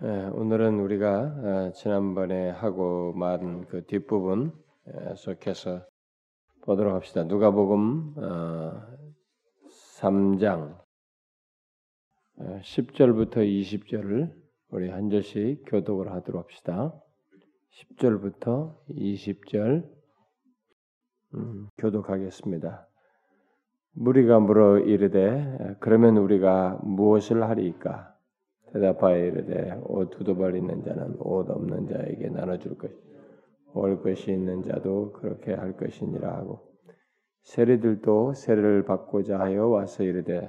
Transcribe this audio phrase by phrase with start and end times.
[0.00, 4.52] 예, 오늘은 우리가 어, 지난번에 하고 만 그 뒷부분
[5.16, 5.84] 속해서
[6.62, 7.24] 보도록 합시다.
[7.24, 8.14] 누가복음
[9.98, 10.78] 3장
[12.38, 14.32] 10절부터 20절을
[14.68, 16.94] 우리 한 절씩 교독을 하도록 합시다.
[17.72, 19.90] 10절부터 20절
[21.34, 22.88] 음, 교독하겠습니다.
[23.94, 28.17] 무리가 물어 이르되 그러면 우리가 무엇을 하리이까?
[28.72, 32.90] 대답하여 이르되 옷 두 도발 있는 자는 옷 없는 자에게 나눠줄 것,
[33.74, 36.68] 올 것이 있는 자도 그렇게 할 것이니라 하고
[37.42, 40.48] 세리들도 세례를 받고자 하여 와서 이르되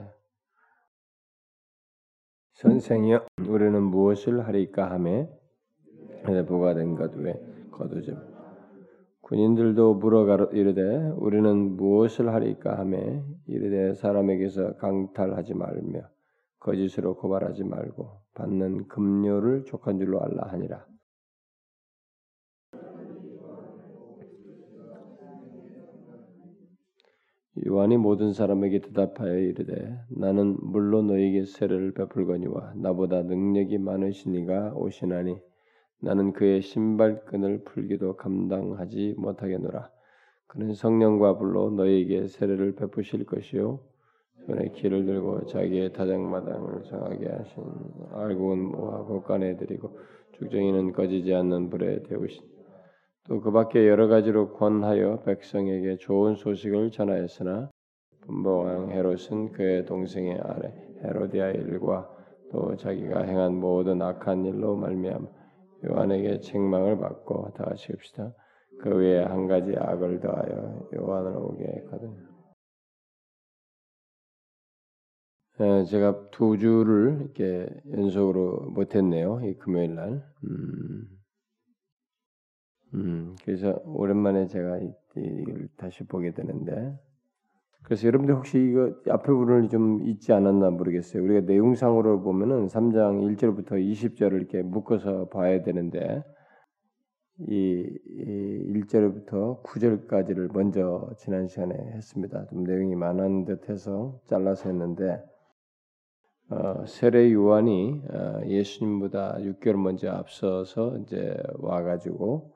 [2.54, 5.30] 선생이여 우리는 무엇을 하리까 하매
[6.48, 7.34] 보가 된 것 외
[7.72, 8.16] 거두지
[9.22, 16.02] 군인들도 물어가 이르되 우리는 무엇을 하리까 하매 이르되 사람에게서 강탈하지 말며
[16.60, 20.86] 거짓으로 고발하지 말고 받는 급료를 족한 줄로 알라 하니라.
[27.68, 35.38] 요한이 모든 사람에게 대답하여 이르되 나는 물론 너에게 세례를 베풀거니와 나보다 능력이 많으시니가 오시나니
[36.00, 39.90] 나는 그의 신발끈을 풀기도 감당하지 못하겠노라.
[40.48, 43.82] 그는 성령과 불로 너에게 세례를 베푸실 것이요
[44.46, 47.64] 손에 키를 들고 자기의 다장마당을 정하게 하신
[48.14, 49.98] 알고온 모아 곳간에 드리고
[50.34, 52.44] 죽정이는 꺼지지 않는 불에 데우신
[53.28, 57.70] 또 그 밖에 여러 가지로 권하여 백성에게 좋은 소식을 전하였으나
[58.22, 60.74] 분보왕 헤롯은 그의 동생의 아래
[61.04, 62.10] 헤로디아 일과
[62.52, 65.28] 또 자기가 행한 모든 악한 일로 말미암아
[65.86, 68.34] 요한에게 책망을 받고 다 합시다.
[68.82, 72.29] 그 외에 한 가지 악을 더하여 요한을 오게 했거든요.
[75.90, 79.42] 제가 두 주를 이렇게 연속으로 못했네요.
[79.44, 80.24] 이 금요일 날.
[80.46, 81.06] 음,
[82.94, 84.80] 음, 그래서 오랜만에 제가
[85.18, 86.98] 이걸 다시 보게 되는데,
[87.84, 91.24] 그래서 여러분들 혹시 이거 앞에 부분을 좀 잊지 않았나 모르겠어요.
[91.24, 96.24] 우리가 내용상으로 보면은 3장 1절부터 20절을 이렇게 묶어서 봐야 되는데,
[97.50, 102.46] 이, 이 1절부터 9절까지를 먼저 지난 시간에 했습니다.
[102.48, 105.29] 좀 내용이 많은 듯 해서 잘라서 했는데, 어,
[106.88, 112.56] 세례 요한이 어, 예수님보다 6개월 먼저 앞서서 이제 와가지고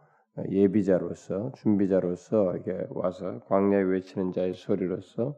[0.50, 5.36] 예비자로서 준비자로서 이렇게 와서 광야에 외치는 자의 소리로서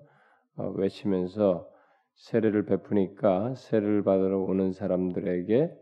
[0.55, 1.69] 어, 외치면서
[2.15, 5.75] 세례를 베푸니까 세례를 받으러 오는 사람들에게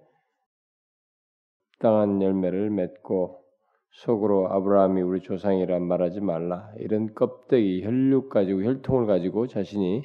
[1.77, 3.43] 땅한 열매를 맺고
[3.91, 6.71] 속으로 아브라함이 우리 조상이란 말하지 말라.
[6.79, 10.03] 이런 껍데기 혈육 가지고 혈통을 가지고 자신이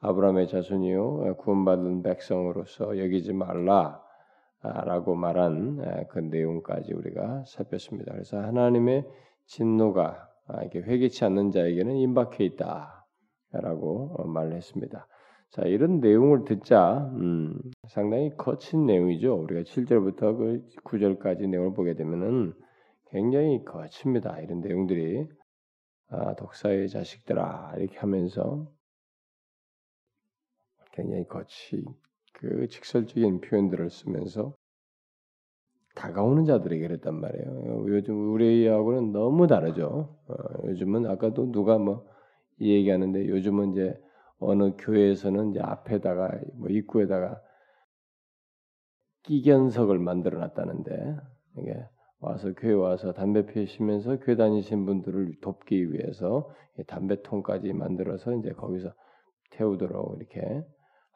[0.00, 8.12] 아브라함의 자손이요 구원받은 백성으로서 여기지 말라라고 말한 그 내용까지 우리가 살폈습니다.
[8.12, 9.06] 그래서 하나님의
[9.46, 15.08] 진노가 아, 이렇게 회개치 않는 자에게는 임박해 있다라고 어, 말했습니다.
[15.50, 17.58] 자 이런 내용을 듣자 음,
[17.88, 19.34] 상당히 거친 내용이죠.
[19.34, 22.52] 우리가 7절부터 그 9절까지 내용을 보게 되면은
[23.10, 24.40] 굉장히 거칩니다.
[24.40, 25.26] 이런 내용들이
[26.10, 28.68] 아, 독사의 자식들아 이렇게 하면서
[30.96, 31.84] 굉장히 거치
[32.32, 34.54] 그 직설적인 표현들을 쓰면서
[35.94, 37.86] 다가오는 자들에게 그랬단 말이에요.
[37.88, 40.18] 요즘 우리하고는 너무 다르죠.
[40.28, 40.34] 어,
[40.64, 42.06] 요즘은 아까도 누가 뭐
[42.60, 43.94] 얘기하는데 요즘은 이제
[44.38, 47.40] 어느 교회에서는 이제 앞에다가 뭐 입구에다가
[49.22, 51.16] 끼견석을 만들어 놨다는데
[51.58, 51.82] 이게
[52.20, 56.50] 와서 교회 와서 담배 피우시면서 교회 다니신 분들을 돕기 위해서
[56.86, 58.92] 담배통까지 만들어서 이제 거기서
[59.50, 60.62] 태우도록 이렇게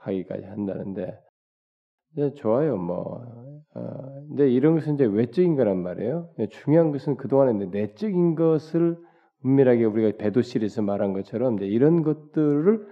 [0.00, 1.18] 하기까지 한다는데
[2.12, 3.22] 이제 좋아요 뭐
[3.74, 3.80] 어,
[4.28, 6.30] 근데 이런 것은 이제 외적인 거란 말이에요.
[6.50, 8.96] 중요한 것은 그동안에 내적인 것을
[9.44, 12.86] 은밀하게 우리가 배도실에서 말한 것처럼 이제 이런 것들을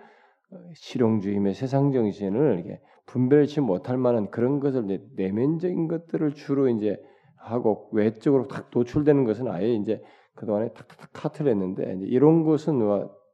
[0.75, 4.87] 실용주의의 세상 정신을 이렇게 분별치 못할 만한 그런 것을
[5.17, 6.97] 내면적인 것들을 주로 이제
[7.37, 10.03] 하고 외적으로 탁 도출되는 것은 아예 이제
[10.35, 12.79] 그동안에 탁탁 카트를 했는데 이런 것은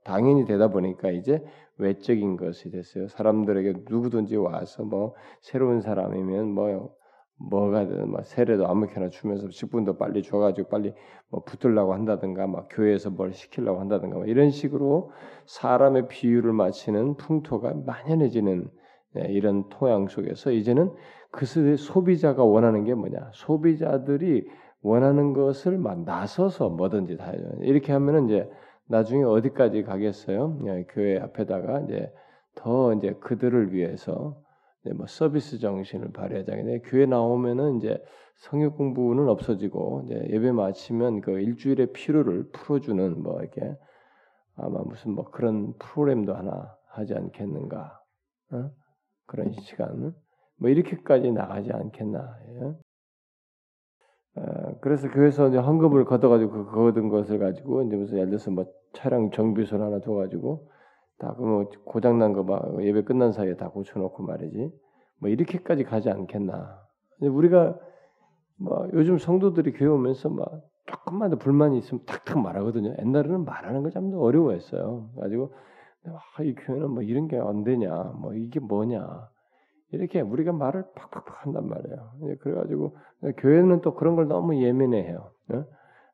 [0.04, 1.42] 당연히 되다 보니까 이제
[1.78, 3.08] 외적인 것이 됐어요.
[3.08, 6.94] 사람들에게 누구든지 와서 뭐 새로운 사람이면 뭐
[7.36, 10.94] 뭐가든 뭐 세례도 아무렇게나 주면서 10분도 빨리 줘가지고 빨리
[11.28, 15.10] 뭐 붙으려고 한다든가 막 교회에서 뭘 시키려고 한다든가 뭐 이런 식으로
[15.46, 18.68] 사람의 비유를 맞히는 풍토가 만연해지는
[19.14, 20.92] 네, 이런 토양 속에서 이제는
[21.30, 21.46] 그
[21.76, 24.46] 소비자가 원하는 게 뭐냐 소비자들이
[24.82, 27.32] 원하는 것을 막 나서서 뭐든지 다
[27.62, 28.48] 이렇게 하면은 이제
[28.88, 30.58] 나중에 어디까지 가겠어요?
[30.66, 32.12] 예, 교회 앞에다가 이제
[32.54, 34.40] 더 이제 그들을 위해서
[34.94, 38.02] 뭐 서비스 정신을 발휘하자는데 교회 나오면은 이제
[38.36, 43.74] 성역 공부는 없어지고 이제 예배 마치면 그 일주일의 피로를 풀어주는 뭐 이렇게
[44.56, 48.00] 아마 무슨 뭐 그런 프로그램도 하나 하지 않겠는가
[48.52, 48.70] 어?
[49.26, 50.14] 그런 시간
[50.56, 52.74] 뭐 이렇게까지 나가지 않겠나 예?
[54.36, 54.42] 어,
[54.80, 59.30] 그래서 교회에서 이제 헌금을 걷어가지고 그 거둔 것을 가지고 이제 무슨 예를 들어서 뭐 차량
[59.30, 60.68] 정비소 하나 둬가지고
[61.18, 64.70] 다 그뭐 고장난 거 막 예배 끝난 사이에 다 고쳐놓고 말이지
[65.20, 66.80] 뭐 이렇게까지 가지 않겠나
[67.20, 67.78] 우리가
[68.56, 72.94] 뭐 요즘 성도들이 교회 오면서 막 조금만 더 불만이 있으면 탁탁 말하거든요.
[73.00, 75.10] 옛날에는 말하는 걸참 어려워했어요.
[75.18, 75.52] 가지고
[76.06, 77.90] 아, 이 교회는 뭐 이런 게 안 되냐,
[78.20, 79.28] 뭐 이게 뭐냐
[79.94, 82.12] 이렇게 우리가 말을 팍팍팍 한단 말이에요.
[82.24, 82.96] 예, 그래가지고
[83.38, 85.30] 교회는 또 그런 걸 너무 예민해해요.
[85.52, 85.56] 예?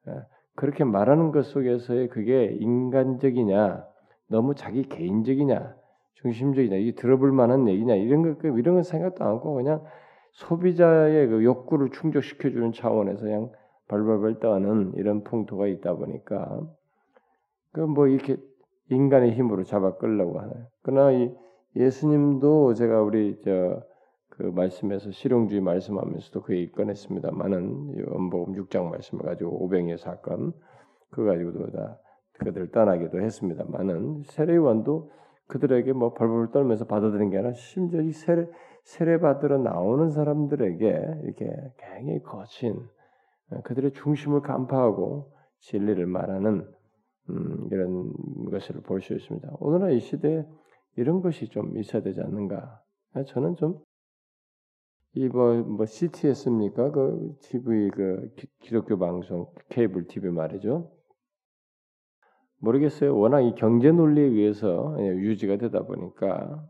[0.08, 0.12] 예,
[0.56, 3.84] 그렇게 말하는 것 속에서의 그게 인간적이냐,
[4.28, 5.74] 너무 자기 개인적이냐,
[6.14, 9.82] 중심적이냐, 이게 들어볼 만한 얘기냐 이런 거 이런 건 생각도 않고 그냥
[10.32, 13.50] 소비자의 그 욕구를 충족시켜주는 차원에서 그냥
[13.88, 16.60] 발발발 떠는 이런 풍토가 있다 보니까
[17.72, 18.36] 그 뭐 이렇게
[18.90, 20.66] 인간의 힘으로 잡아 끌려고 하나요.
[20.82, 21.32] 그러나 이
[21.76, 23.90] 예수님도 제가 우리 저
[24.40, 30.54] 그 말씀에서 실용주의 말씀하면서도 그 얘기 꺼냈습니다만은 원복음 6장 말씀을 가지고 오병의 사건
[31.10, 31.98] 그거 가지고도 다
[32.38, 35.10] 그들 떠나기도 했습니다만은 세례요한도
[35.46, 38.48] 그들에게 뭐 벌벌 떨면서 받아들인 게 아니라 심지어 이 세례
[38.82, 40.86] 세례 받으러 나오는 사람들에게
[41.24, 42.76] 이렇게 굉장히 거친
[43.50, 46.66] 어, 그들의 중심을 간파하고 진리를 말하는
[47.28, 48.10] 음, 이런
[48.50, 49.50] 것을 볼 수 있습니다.
[49.60, 50.46] 오늘날 이 시대에
[50.96, 52.82] 이런 것이 좀 있어야 되지 않는가?
[53.28, 53.80] 저는 좀
[55.14, 56.90] 이뭐 뭐 CTS입니까?
[56.92, 58.28] 그 TV 그
[58.60, 60.90] 기 독교 방송 케이블 TV 말이죠.
[62.58, 63.16] 모르겠어요.
[63.18, 66.64] 워낙 이 경제 논리에 의해서 예, 유지가 되다 보니까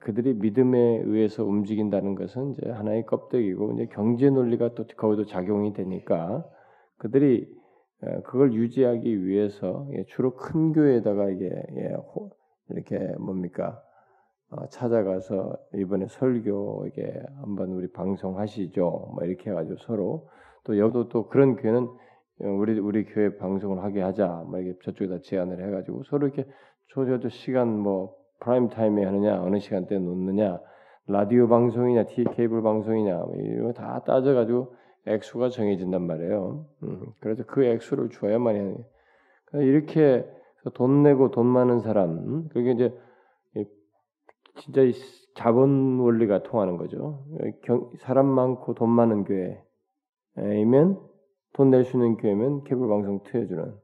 [0.00, 6.44] 그들이 믿음에 의해서 움직인다는 것은 이제 하나의 껍데기고 이제 경제 논리가 또 거기도 작용이 되니까
[6.96, 7.57] 그들이 어,
[8.24, 11.96] 그걸 유지하기 위해서 예, 주로 큰 교회에다가 이게 예,
[12.70, 13.82] 이렇게 뭡니까?
[14.50, 19.12] 어, 찾아가서 이번에 설교 이게 한번 우리 방송하시죠.
[19.14, 20.28] 뭐 이렇게 해가지고 서로
[20.64, 24.44] 또 여도 또 그런 교회는 어, 우리 우리 교회 방송을 하게 하자.
[24.48, 26.46] 뭐 이렇게 저쪽에다 제안을 해가지고 서로 이렇게
[26.88, 30.60] 조저도 시간 뭐 프라임 타임에 하느냐 어느 시간대에 놓느냐
[31.08, 34.74] 라디오 방송이냐 티 케이블 방송이냐 뭐 이거 다 따져가지고
[35.08, 36.66] 액수가 정해진단 말이에요.
[36.84, 38.84] 음, 그래서 그 액수를 줘야만이 하는
[39.46, 40.26] 그러니까 이렇게
[40.74, 42.92] 돈 내고 돈 많은 사람 음, 그게 이제
[44.56, 44.82] 진짜
[45.36, 47.24] 자본 원리가 통하는 거죠.
[48.00, 49.24] 사람 많고 돈 많은
[50.36, 51.00] 교회이면
[51.54, 53.74] 돈 낼 수 있는 교회면 케이블 방송 틀어주는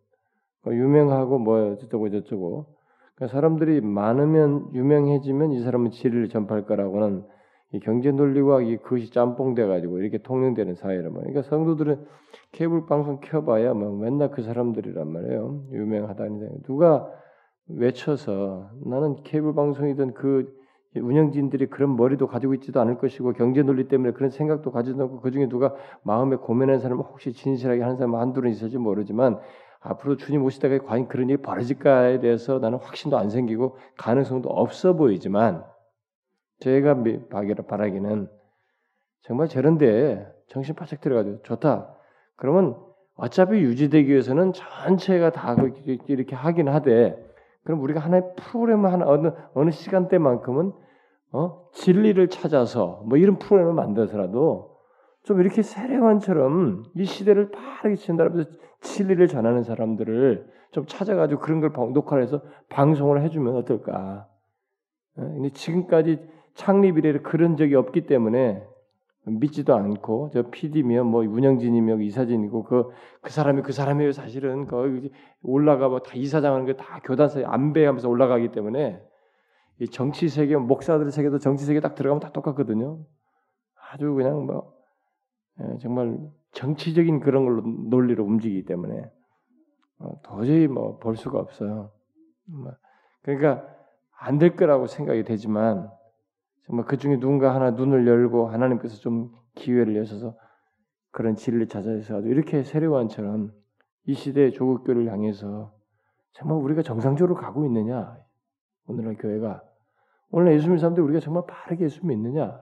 [0.62, 2.66] 뭐 유명하고 뭐 저쩌고 저쩌고
[3.14, 7.24] 그러니까 사람들이 많으면 유명해지면 이 사람은 진리를 전파할 거라고는
[7.72, 11.32] 이 경제 논리와 이 그것이 짬뽕돼 가지고 이렇게 통용되는 사회란 말이에요.
[11.32, 12.04] 그러니까 성도들은
[12.52, 15.64] 케이블 방송 켜봐야 뭐 맨날 그 사람들이란 말이에요.
[15.72, 17.08] 유명하다니 누가
[17.68, 20.54] 외쳐서 나는 케이블 방송이든 그
[20.96, 25.30] 운영진들이 그런 머리도 가지고 있지도 않을 것이고 경제 논리 때문에 그런 생각도 가지도 않고 그
[25.32, 29.40] 중에 누가 마음에 고민하는 사람은 혹시 진실하게 하는 사람 한둘은 있을지 모르지만
[29.80, 35.64] 앞으로 주님 오시다가 과연 그런 일이 벌어질까에 대해서 나는 확신도 안 생기고 가능성도 없어 보이지만
[36.60, 37.02] 제가
[37.66, 38.28] 바라기는
[39.22, 41.94] 정말 저런데 정신 바짝 들어가지고 좋다.
[42.36, 42.76] 그러면
[43.16, 45.56] 어차피 유지되기 위해서는 전체가 다
[46.06, 47.16] 이렇게 하긴 하되
[47.62, 50.72] 그럼 우리가 하나의 프로그램을 하나 어느 어느 시간대만큼은
[51.32, 51.68] 어?
[51.72, 54.76] 진리를 찾아서 뭐 이런 프로그램을 만들어서라도
[55.24, 62.22] 좀 이렇게 세례관처럼 이 시대를 빠르게 친다면서 진리를 전하는 사람들을 좀 찾아가지고 그런 걸 녹화를
[62.22, 64.28] 해서 방송을 해주면 어떨까?
[65.16, 65.20] 어?
[65.20, 68.66] 근데 지금까지 창립 이래 그런 적이 없기 때문에
[69.26, 72.90] 믿지도 않고 저 PD면 뭐 운영진이며 이사진이고 그
[73.22, 75.10] 그 사람이 그 사람이에요 사실은 거기
[75.42, 79.00] 올라가 뭐다 이사장하는 게 다 교단사에 안배하면서 올라가기 때문에
[79.80, 83.00] 이 정치 세계 목사들 세계도 정치 세계 딱 들어가면 다 똑같거든요.
[83.92, 84.74] 아주 그냥 뭐
[85.60, 86.18] 예, 정말
[86.52, 89.10] 정치적인 그런 걸로 논리로 움직이기 때문에
[90.00, 91.90] 어, 도저히 뭐 볼 수가 없어요.
[92.46, 92.72] 뭐
[93.22, 93.64] 그러니까
[94.18, 95.90] 안 될 거라고 생각이 되지만
[96.66, 100.36] 정말 그 중에 누군가 하나 눈을 열고 하나님께서 좀 기회를 여셔서
[101.10, 103.52] 그런 진리를 찾아서 이렇게 세례관처럼
[104.06, 105.74] 이 시대의 조국교를 향해서
[106.32, 108.16] 정말 우리가 정상적으로 가고 있느냐?
[108.86, 109.62] 오늘날 교회가.
[110.30, 112.60] 오늘 예수 믿는 사람들 우리가 정말 바르게 예수 믿느냐?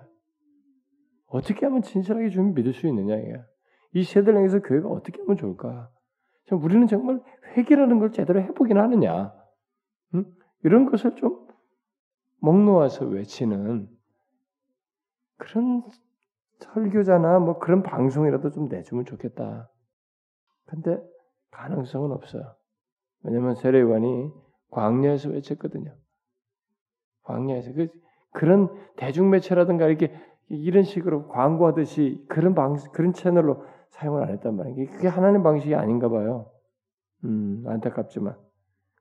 [1.26, 3.16] 어떻게 하면 진실하게 주님 믿을 수 있느냐
[3.94, 5.90] 이 세대를 향해서 교회가 어떻게 하면 좋을까?
[6.50, 7.20] 우리는 정말
[7.56, 9.32] 회개라는 걸 제대로 해보긴 하느냐?
[10.14, 10.24] 응?
[10.64, 11.46] 이런 것을 좀
[12.42, 13.88] 목 놓아서 외치는
[15.36, 15.84] 그런
[16.58, 19.70] 설교자나 뭐 그런 방송이라도 좀 내주면 좋겠다.
[20.66, 21.00] 근데
[21.52, 22.54] 가능성은 없어요.
[23.22, 24.32] 왜냐면 세례관이
[24.70, 25.94] 광야에서 외쳤거든요.
[27.22, 27.88] 광야에서 그
[28.32, 30.12] 그런 대중매체라든가 이렇게
[30.48, 34.90] 이런 식으로 광고하듯이 그런 방 그런 채널로 사용을 안 했단 말이에요.
[34.90, 36.50] 그게 하나님 방식이 아닌가 봐요.
[37.24, 38.36] 음, 안타깝지만.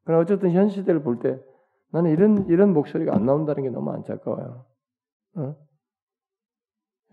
[0.03, 1.39] 그러나 어쨌든 현 시대를 볼 때
[1.91, 4.65] 나는 이런 이런 목소리가 안 나온다는 게 너무 안타까워요.
[5.35, 5.55] 어?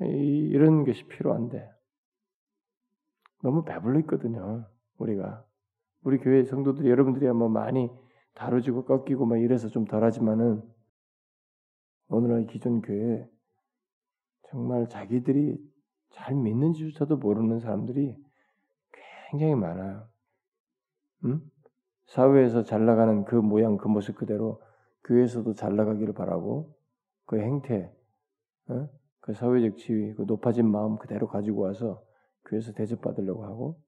[0.03, 1.69] 이, 이런 것이 필요한데
[3.43, 4.67] 너무 배불러 있거든요.
[4.99, 5.45] 우리가
[6.03, 7.91] 우리 교회 성도들이 여러분들이 뭐 많이
[8.35, 10.63] 다뤄지고 꺾이고 막 이래서 좀 덜하지만은
[12.09, 13.29] 오늘날 기존 교회
[14.51, 15.59] 정말 자기들이
[16.11, 18.17] 잘 믿는지조차도 모르는 사람들이
[19.31, 20.09] 굉장히 많아요.
[21.25, 21.41] 음?
[22.07, 24.63] 사회에서 잘 나가는 그 모양 그 모습 그대로
[25.09, 26.77] 교회에서도 잘 나가기를 바라고
[27.27, 27.93] 그 행태,
[28.69, 28.89] 어?
[29.21, 32.03] 그 사회적 지위, 그 높아진 마음 그대로 가지고 와서
[32.47, 33.81] 교회에서 대접받으려고 하고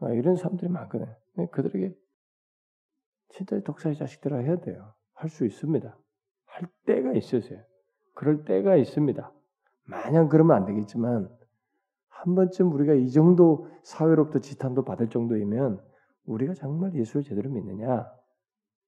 [0.00, 1.06] 아, 이런 사람들이 많거든.
[1.38, 1.94] 요 그들에게
[3.30, 4.94] 진짜 독사의 자식들아 해야 돼요.
[5.14, 5.96] 할 수 있습니다.
[6.46, 7.62] 할 때가 있으세요.
[8.14, 9.32] 그럴 때가 있습니다.
[9.84, 11.30] 마냥 그러면 안 되겠지만
[12.08, 15.80] 한 번쯤 우리가 이 정도 사회로부터 지탄도 받을 정도이면
[16.26, 18.10] 우리가 정말 예수를 제대로 믿느냐?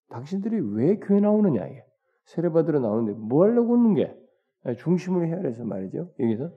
[0.08, 1.84] 당신들이 왜 교회 나오느냐 이게
[2.25, 4.16] 세례받으러 나오는데 뭐 하려고 오는 게
[4.78, 6.12] 중심을 해야 해서 말이죠.
[6.18, 6.52] 여기서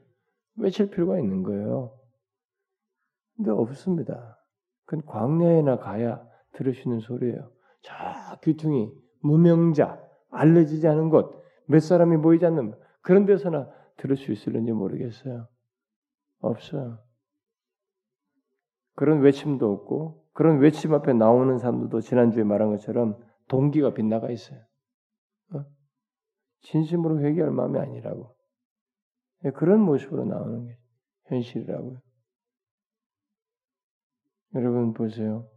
[0.58, 1.98] 외칠 필요가 있는 거예요.
[3.36, 4.38] 근데 없습니다.
[4.86, 6.28] 그건 광야에나 가야
[6.86, 7.52] 있는 소리예요.
[7.82, 7.94] 저
[8.44, 8.92] 귀퉁이
[9.22, 15.48] 무명자 알려지지 않은 곳, 몇 사람이 모이지 않는 그런 데서나 들을 수 있을는지 모르겠어요.
[16.40, 17.00] 없어요.
[18.96, 23.18] 그런 외침도 없고 그런 외침 앞에 나오는 사람들도 지난주에 말한 것처럼
[23.50, 24.60] 동기가 빗나가 있어요.
[25.54, 25.66] 어?
[26.62, 28.36] 진심으로 회개할 마음이 아니라고.
[29.46, 30.78] 예, 그런 모습으로 나오는 게
[31.26, 32.02] 현실이라고요.
[34.56, 35.50] 여러분 보세요.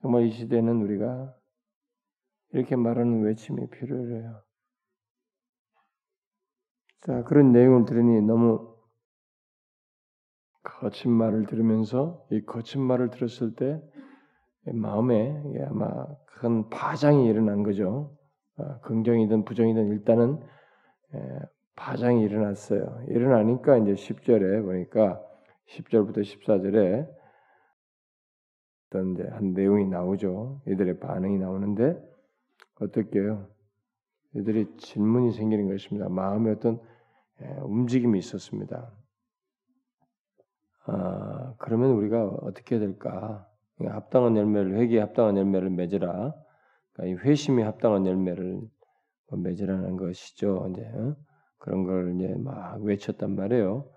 [0.00, 1.36] 정말 이 시대는 우리가
[2.52, 4.42] 이렇게 말하는 외침이 필요해요.
[7.02, 8.76] 자, 그런 내용을 들으니 너무
[10.62, 13.80] 거친 말을 들으면서 이 거친 말을 들었을 때
[14.66, 16.06] 마음에 아마
[16.42, 18.18] 큰 파장이 일어난 거죠.
[18.56, 20.40] 아, 긍정이든 부정이든 일단은
[21.76, 23.04] 파장이 일어났어요.
[23.06, 25.22] 일어나니까 이제 10절에 보니까
[25.68, 27.08] 10절부터 14절에
[28.88, 30.62] 어떤 이제 한 내용이 나오죠.
[30.66, 31.96] 이들의 반응이 나오는데
[32.80, 33.46] 어떻게요?
[34.34, 36.08] 이들이 질문이 생기는 것입니다.
[36.08, 36.80] 마음에 어떤
[37.62, 38.92] 움직임이 있었습니다.
[40.86, 43.48] 아, 그러면 우리가 어떻게 해야 될까?
[43.80, 46.34] 합당한 열매를 회개에 합당한 열매를 맺으라.
[46.92, 48.60] 그러니까 이 회심이 합당한 열매를
[49.28, 50.68] 뭐 맺으라는 것이죠.
[50.70, 51.16] 이제 어?
[51.58, 53.88] 그런 걸 이제 막 외쳤단 말이에요.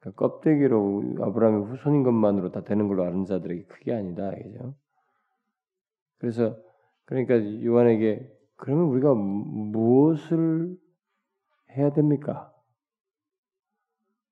[0.00, 4.74] 그러니까 껍데기로 아브라함의 후손인 것만으로 다 되는 걸로 아는 자들에게 크게 아니다, 이죠.
[6.18, 6.56] 그래서
[7.04, 10.76] 그러니까 요한에게 그러면 우리가 무엇을
[11.76, 12.52] 해야 됩니까?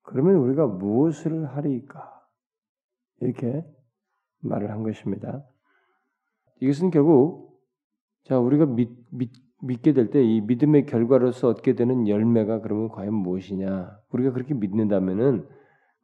[0.03, 2.21] 그러면 우리가 무엇을 하리까?
[3.21, 3.63] 이렇게
[4.41, 5.43] 말을 한 것입니다.
[6.59, 7.59] 이것은 결국
[8.23, 9.31] 자 우리가 믿, 믿,
[9.63, 13.97] 믿게 될 때 이 믿음의 결과로서 얻게 되는 열매가 그러면 과연 무엇이냐?
[14.11, 15.47] 우리가 그렇게 믿는다면은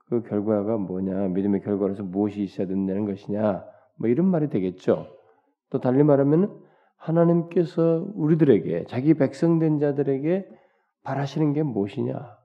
[0.09, 1.29] 그 결과가 뭐냐?
[1.29, 3.65] 믿음의 결과로서 무엇이 있어야 된다는 것이냐?
[3.97, 5.07] 뭐 이런 말이 되겠죠.
[5.69, 6.59] 또 달리 말하면
[6.97, 10.47] 하나님께서 우리들에게 자기 백성된 자들에게
[11.03, 12.37] 바라시는 게 무엇이냐?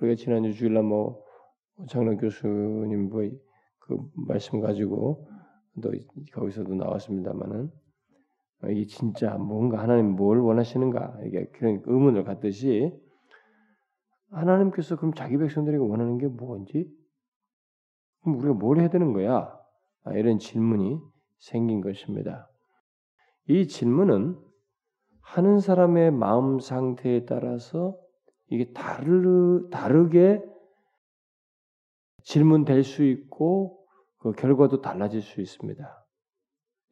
[0.00, 1.22] 우리가 지난주 주일날 뭐
[1.88, 3.22] 장로 교수님 뭐
[3.90, 5.26] 그 말씀 가지고
[5.82, 5.90] 또
[6.32, 7.70] 거기서도 나왔습니다만은
[8.70, 12.92] 이게 진짜 뭔가 하나님 뭘 원하시는가 이게 그런 의문을 갖듯이
[14.30, 16.88] 하나님께서 그럼 자기 백성들에게 원하는 게 뭔지
[18.22, 19.58] 그럼 우리가 뭘 해야 되는 거야?
[20.04, 21.00] 아, 이런 질문이
[21.38, 22.48] 생긴 것입니다.
[23.48, 24.38] 이 질문은
[25.20, 27.96] 하는 사람의 마음 상태에 따라서
[28.48, 30.44] 이게 다르, 다르게
[32.22, 33.79] 질문될 수 있고
[34.20, 36.06] 그 결과도 달라질 수 있습니다.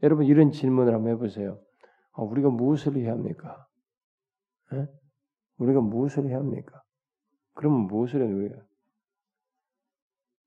[0.03, 1.61] 여러분 이런 질문을 한번 해보세요.
[2.13, 3.67] 아, 우리가 무엇을 해야 합니까?
[4.73, 4.79] 에?
[4.79, 4.87] 예?
[5.59, 6.83] 우리가 무엇을 해야 합니까?
[7.55, 8.57] 그러면 무엇을 해야 우리가?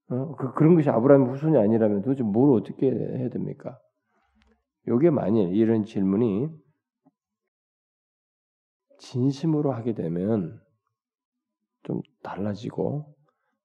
[0.10, 0.36] 어?
[0.36, 3.80] 그, 그런 것이 아브라함 후손이 아니라면 도대체 뭘 어떻게 해야 됩니까?
[4.88, 6.50] 요게 만일 이런 질문이
[8.98, 10.60] 진심으로 하게 되면
[11.84, 13.16] 좀 달라지고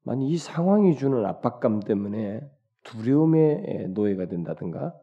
[0.02, 2.40] 만약 이 상황이 주는 압박감 때문에
[2.86, 4.94] 두려움의 노예가 된다든가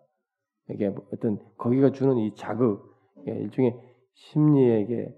[0.69, 2.93] 이게 어떤 거기가 주는 이 자극
[3.25, 3.79] 일종의
[4.13, 5.13] 심리에게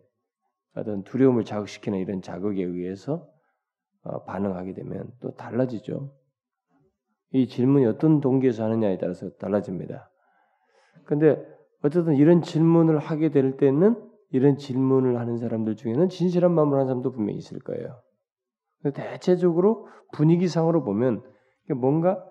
[0.75, 3.27] 어떤 두려움을 자극시키는 이런 자극에 의해서
[4.03, 6.13] 어, 반응하게 되면 또 달라지죠.
[7.31, 10.09] 이 질문이 어떤 동기에서 하느냐에 따라서 달라집니다.
[11.05, 11.43] 근데
[11.81, 17.11] 어쨌든 이런 질문을 하게 될 때는 이런 질문을 하는 사람들 중에는 진실한 마음으로 하는 사람도
[17.11, 18.01] 분명히 있을 거예요.
[18.93, 21.23] 대체적으로 분위기상으로 보면
[21.73, 22.23] 뭔가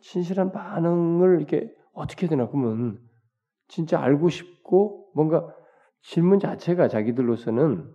[0.00, 2.98] 진실한 반응을 이렇게 어떻게 되나 그러면
[3.68, 5.48] 진짜 알고 싶고 뭔가
[6.02, 7.90] 질문 자체가 자기들로서는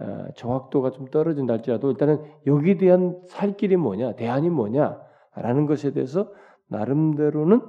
[0.00, 6.32] 어, 정확도가 좀 떨어진다 할지라도 일단은 여기에 대한 살 길이 뭐냐, 대안이 뭐냐라는 것에 대해서
[6.68, 7.60] 나름대로는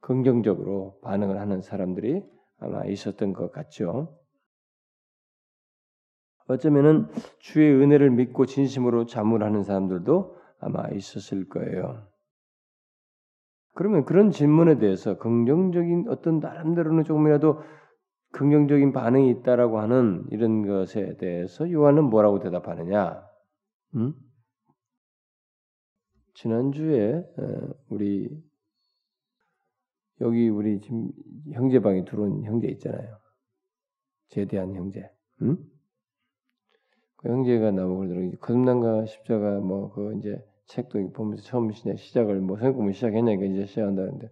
[0.00, 2.22] 긍정적으로 반응을 하는 사람들이
[2.58, 4.18] 아마 있었던 것 같죠.
[6.48, 10.36] 어쩌면은 주의 은혜를 믿고 진심으로 자문하는 사람들도
[10.66, 12.08] 아마 있었을 거예요.
[13.74, 17.62] 그러면 그런 질문에 대해서 긍정적인 어떤 나름대로는 조금이라도
[18.32, 23.22] 긍정적인 반응이 있다라고 하는 이런 것에 대해서 요한은 뭐라고 대답하느냐?
[23.94, 24.14] 음?
[26.34, 28.28] 지난주에 어, 우리
[30.20, 31.10] 여기 우리 지금
[31.52, 33.18] 형제 방에 들어온 형제 있잖아요.
[34.28, 35.08] 제대한 형제.
[35.42, 35.58] 음?
[37.16, 38.32] 그 형제가 나오고 그러더라고요.
[38.40, 44.30] 거듭남과 십자가 뭐 그 이제 책도 보면서 처음 시작을 뭐 성공을 시작했냐니까 이제 시작한다는데.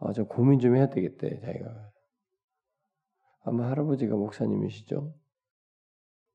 [0.00, 1.90] 아저 고민 좀 해야 되겠대 자기가.
[3.44, 5.14] 아마 할아버지가 목사님이시죠?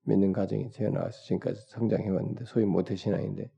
[0.04, 3.52] 믿는 가정이 태어나서 지금까지 성장해 왔는데 소위 모태 신앙인데.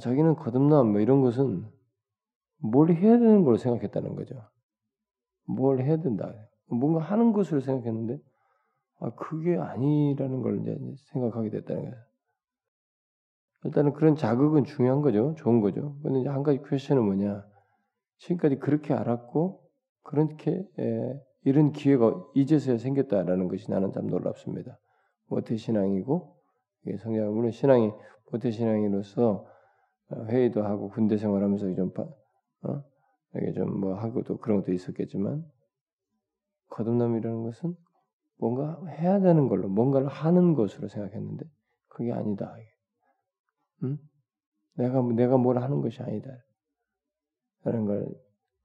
[0.00, 1.70] 자기는 거듭남 뭐 이런 것은
[2.58, 4.42] 뭘 해야 되는 걸 생각했다는 거죠.
[5.44, 6.32] 뭘 해야 된다.
[6.66, 8.18] 뭔가 하는 것으로 생각했는데
[9.00, 10.78] 아, 그게 아니라는 걸 이제
[11.12, 12.11] 생각하게 됐다는 거예요.
[13.64, 15.34] 일단은 그런 자극은 중요한 거죠.
[15.36, 15.96] 좋은 거죠.
[16.02, 17.44] 근데 이제 한 가지 퀘션은 뭐냐.
[18.18, 19.60] 지금까지 그렇게 알았고,
[20.02, 24.78] 그렇게, 에, 이런 기회가 이제서야 생겼다라는 것이 나는 참 놀랍습니다.
[25.28, 26.36] 모태신앙이고,
[27.00, 27.92] 성장, 물론 신앙이,
[28.30, 29.46] 모태신앙이로서
[30.10, 32.82] 어, 회의도 하고 군대 생활하면서 좀, 어?
[33.36, 35.44] 이게 좀 뭐 하고 또 그런 것도 있었겠지만,
[36.70, 37.76] 거듭남이라는 것은
[38.38, 41.44] 뭔가 해야 되는 걸로 뭔가를 하는 것으로 생각했는데
[41.88, 42.54] 그게 아니다.
[43.84, 43.98] 응?
[44.74, 46.30] 내가 내가 뭘 하는 것이 아니다.
[47.64, 48.08] 라는 걸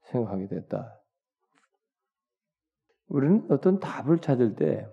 [0.03, 0.99] 생각하게 됐다.
[3.07, 4.87] 우리는 어떤 답을 찾을 때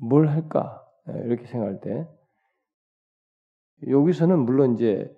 [0.00, 2.08] 뭘 할까 예, 이렇게 생각할 때
[3.86, 5.14] 여기서는 물론 이제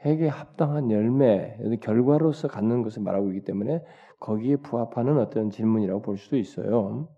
[0.00, 3.82] 핵에 합당한 열매, 결과로서 갖는 것을 말하고 있기 때문에
[4.20, 7.08] 거기에 부합하는 어떤 질문이라고 볼 수도 있어요.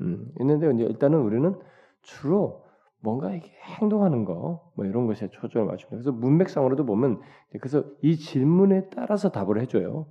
[0.00, 1.54] 음, 있는데 이제 일단은 우리는
[2.02, 2.64] 주로
[3.02, 5.90] 뭔가 이게 행동하는 거, 뭐 이런 것에 초점을 맞춥니다.
[5.90, 7.20] 그래서 문맥상으로도 보면
[7.52, 10.06] 그래서 이 질문에 따라서 답을 해줘요.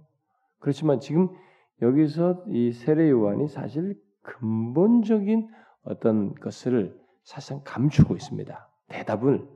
[0.59, 1.29] 그렇지만 지금
[1.81, 5.47] 여기서 이 세례 요한이 사실 근본적인
[5.83, 8.69] 어떤 것을 사실상 감추고 있습니다.
[8.87, 9.47] 대답을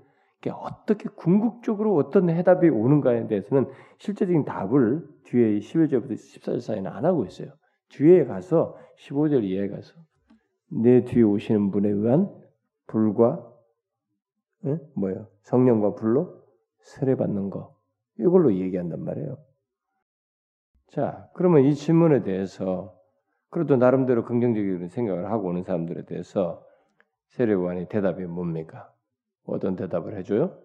[0.51, 3.67] 어떻게 궁극적으로 어떤 해답이 오는가에 대해서는
[3.97, 7.49] 실제적인 답을 뒤에 11절부터 14절 사이는 안 하고 있어요.
[7.89, 9.93] 뒤에 가서 15절 이하에 가서
[10.69, 12.29] 내 뒤에 오시는 분에 의한
[12.87, 13.51] 불과
[14.65, 14.79] 예?
[14.95, 15.27] 뭐요?
[15.41, 16.41] 성령과 불로
[16.79, 17.75] 세례받는 거
[18.19, 19.37] 이걸로 얘기한단 말이에요.
[20.87, 22.95] 자, 그러면 이 질문에 대해서
[23.49, 26.65] 그래도 나름대로 긍정적인 생각을 하고 오는 사람들에 대해서
[27.27, 28.91] 세례관이 대답이 뭡니까?
[29.45, 30.57] 어떤 대답을 해줘요?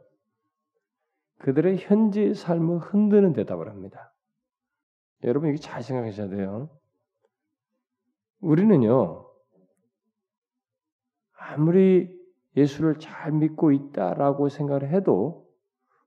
[1.38, 4.12] 그들의 현재 삶을 흔드는 대답을 합니다.
[5.24, 6.68] 여러분 이게 잘 생각하셔야 돼요.
[8.40, 9.28] 우리는요
[11.49, 12.15] 아무리
[12.57, 15.49] 예수를 잘 믿고 있다라고 생각을 해도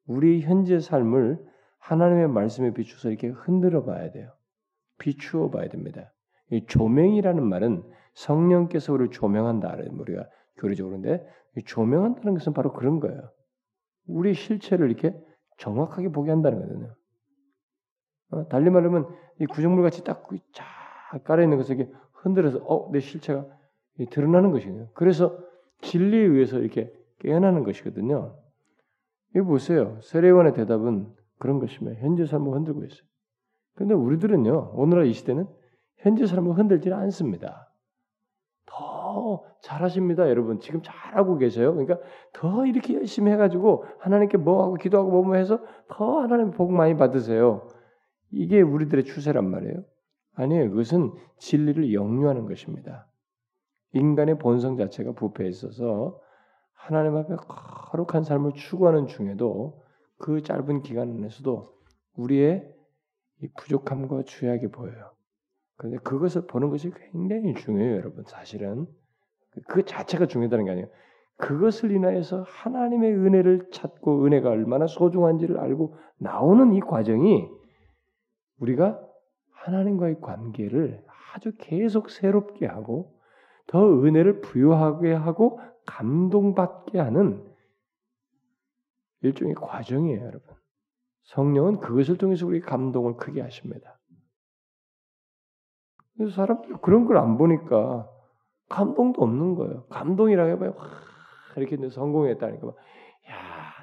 [0.05, 1.43] 우리 현재 삶을
[1.79, 4.31] 하나님의 말씀에 비추어서 이렇게 흔들어 봐야 돼요.
[4.99, 6.13] 비추어 봐야 됩니다.
[6.51, 10.27] 이 조명이라는 말은 성령께서 우리를 조명한다는 우리가
[10.57, 11.25] 교리적으로인데
[11.65, 13.31] 조명한다는 것은 바로 그런 거예요.
[14.05, 15.15] 우리 실체를 이렇게
[15.57, 16.95] 정확하게 보게 한다는 거거든요.
[18.31, 18.47] 어?
[18.47, 19.07] 달리 말하면
[19.39, 20.27] 이 구정물 같이 딱
[21.23, 23.45] 깔아 있는 것을 이렇게 흔들어서 어 내 실체가
[24.09, 24.89] 드러나는 것이거든요.
[24.93, 25.37] 그래서
[25.81, 28.35] 진리에 의해서 이렇게 깨어나는 것이거든요.
[29.35, 29.99] 이거 보세요.
[30.01, 31.07] 세례원의 대답은
[31.39, 33.01] 그런 것이며 현재 삶을 흔들고 있어요.
[33.75, 34.73] 그런데 우리들은요.
[34.75, 35.47] 오늘날 이 시대는
[35.97, 37.71] 현재 삶을 흔들지는 않습니다.
[38.65, 40.59] 더 잘하십니다, 여러분.
[40.59, 41.73] 지금 잘하고 계세요.
[41.73, 41.99] 그러니까
[42.33, 45.59] 더 이렇게 열심히 해가지고 하나님께 뭐 하고 기도하고 뭐뭐 해서
[45.89, 47.67] 더 하나님 복 많이 받으세요.
[48.31, 49.83] 이게 우리들의 추세란 말이에요.
[50.35, 50.69] 아니에요.
[50.69, 53.07] 그것은 진리를 영유하는 것입니다.
[53.93, 56.19] 인간의 본성 자체가 부패해 있어서
[56.73, 59.81] 하나님 앞에 거룩한 삶을 추구하는 중에도
[60.17, 61.73] 그 짧은 기간 안에서도
[62.15, 62.73] 우리의
[63.57, 65.11] 부족함과 죄악이 보여요.
[65.75, 68.23] 근데 그것을 보는 것이 굉장히 중요해요, 여러분.
[68.27, 68.87] 사실은
[69.67, 70.87] 그 자체가 중요하다는 게 아니에요.
[71.37, 77.49] 그것을 인하여서 하나님의 은혜를 찾고 은혜가 얼마나 소중한지를 알고 나오는 이 과정이
[78.59, 79.01] 우리가
[79.51, 83.19] 하나님과의 관계를 아주 계속 새롭게 하고
[83.71, 87.41] 더 은혜를 부여하게 하고 감동받게 하는
[89.21, 90.55] 일종의 과정이에요, 여러분.
[91.23, 93.97] 성령은 그것을 통해서 우리 감동을 크게 하십니다.
[96.17, 98.09] 그래서 사람들 그런 걸 안 보니까
[98.67, 99.85] 감동도 없는 거예요.
[99.85, 100.73] 감동이라고 해봐요.
[100.75, 100.85] 와,
[101.55, 102.67] 이렇게 성공했다니까.
[102.67, 102.73] 야,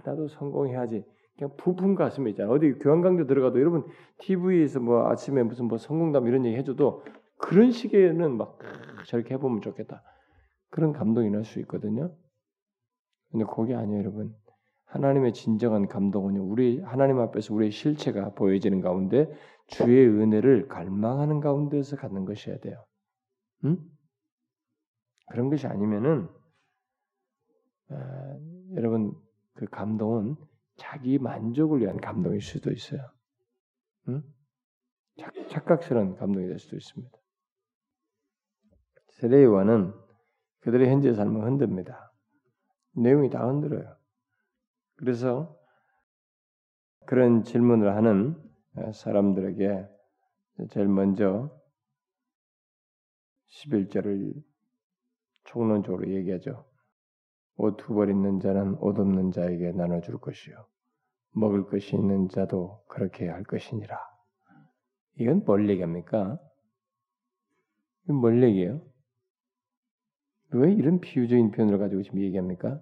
[0.04, 1.02] 나도 성공해야지.
[1.38, 2.50] 그냥 부푼 가슴이 있잖아.
[2.50, 3.86] 어디 교환 강좌 들어가도 여러분
[4.18, 7.04] TV에서 뭐 아침에 무슨 뭐 성공담 이런 얘기 해줘도
[7.38, 8.58] 그런 식에는 막
[9.08, 10.02] 저렇게 해보면 좋겠다.
[10.70, 12.14] 그런 감동이 날 수 있거든요.
[13.30, 14.34] 근데 그게 아니에요, 여러분.
[14.84, 19.26] 하나님의 진정한 감동은요, 우리 하나님 앞에서 우리의 실체가 보여지는 가운데
[19.66, 22.84] 주의 은혜를 갈망하는 가운데서 갖는 것이어야 돼요.
[23.64, 23.78] 응?
[25.30, 26.28] 그런 것이 아니면은
[27.90, 28.38] 아,
[28.74, 29.12] 여러분
[29.54, 30.36] 그 감동은
[30.76, 33.00] 자기 만족을 위한 감동일 수도 있어요.
[34.08, 34.22] 응?
[35.48, 37.17] 착각스러운 감동이 될 수도 있습니다.
[39.20, 39.92] 세례요한은
[40.60, 42.12] 그들의 현재 삶을 흔듭니다.
[42.92, 43.96] 내용이 다 흔들어요.
[44.96, 45.56] 그래서
[47.06, 48.36] 그런 질문을 하는
[48.92, 49.88] 사람들에게
[50.70, 51.50] 제일 먼저
[53.48, 54.34] 11절을
[55.44, 56.66] 총론적으로 얘기하죠.
[57.56, 60.66] 옷 두 벌 있는 자는 옷 없는 자에게 나눠줄 것이요.
[61.32, 63.98] 먹을 것이 있는 자도 그렇게 할 것이니라.
[65.16, 66.38] 이건 뭘 얘기합니까?
[68.04, 68.80] 이건 뭘 얘기해요?
[70.52, 72.80] 왜 이런 비유적인 표현을 가지고 지금 얘기합니까?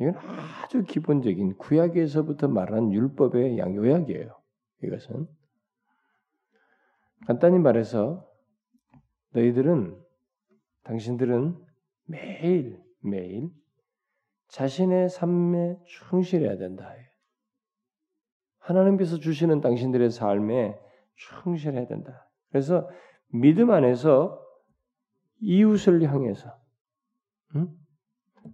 [0.00, 4.34] 이건 아주 기본적인 구약에서부터 말하는 율법의 양요약이에요.
[4.82, 5.28] 이것은
[7.26, 8.26] 간단히 말해서
[9.32, 10.00] 너희들은
[10.84, 11.56] 당신들은
[12.06, 13.50] 매일 매일
[14.48, 16.92] 자신의 삶에 충실해야 된다.
[18.58, 20.78] 하나님께서 주시는 당신들의 삶에
[21.14, 22.28] 충실해야 된다.
[22.50, 22.88] 그래서
[23.28, 24.40] 믿음 안에서
[25.40, 26.50] 이웃을 향해서
[27.56, 27.68] 응?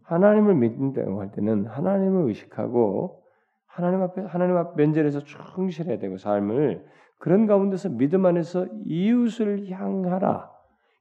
[0.02, 3.22] 하나님을 믿는다고 할 때는 하나님을 의식하고
[3.66, 6.86] 하나님 앞에 하나님 앞 면전에서 충실해야 되고 삶을
[7.18, 10.50] 그런 가운데서 믿음 안에서 이웃을 향하라.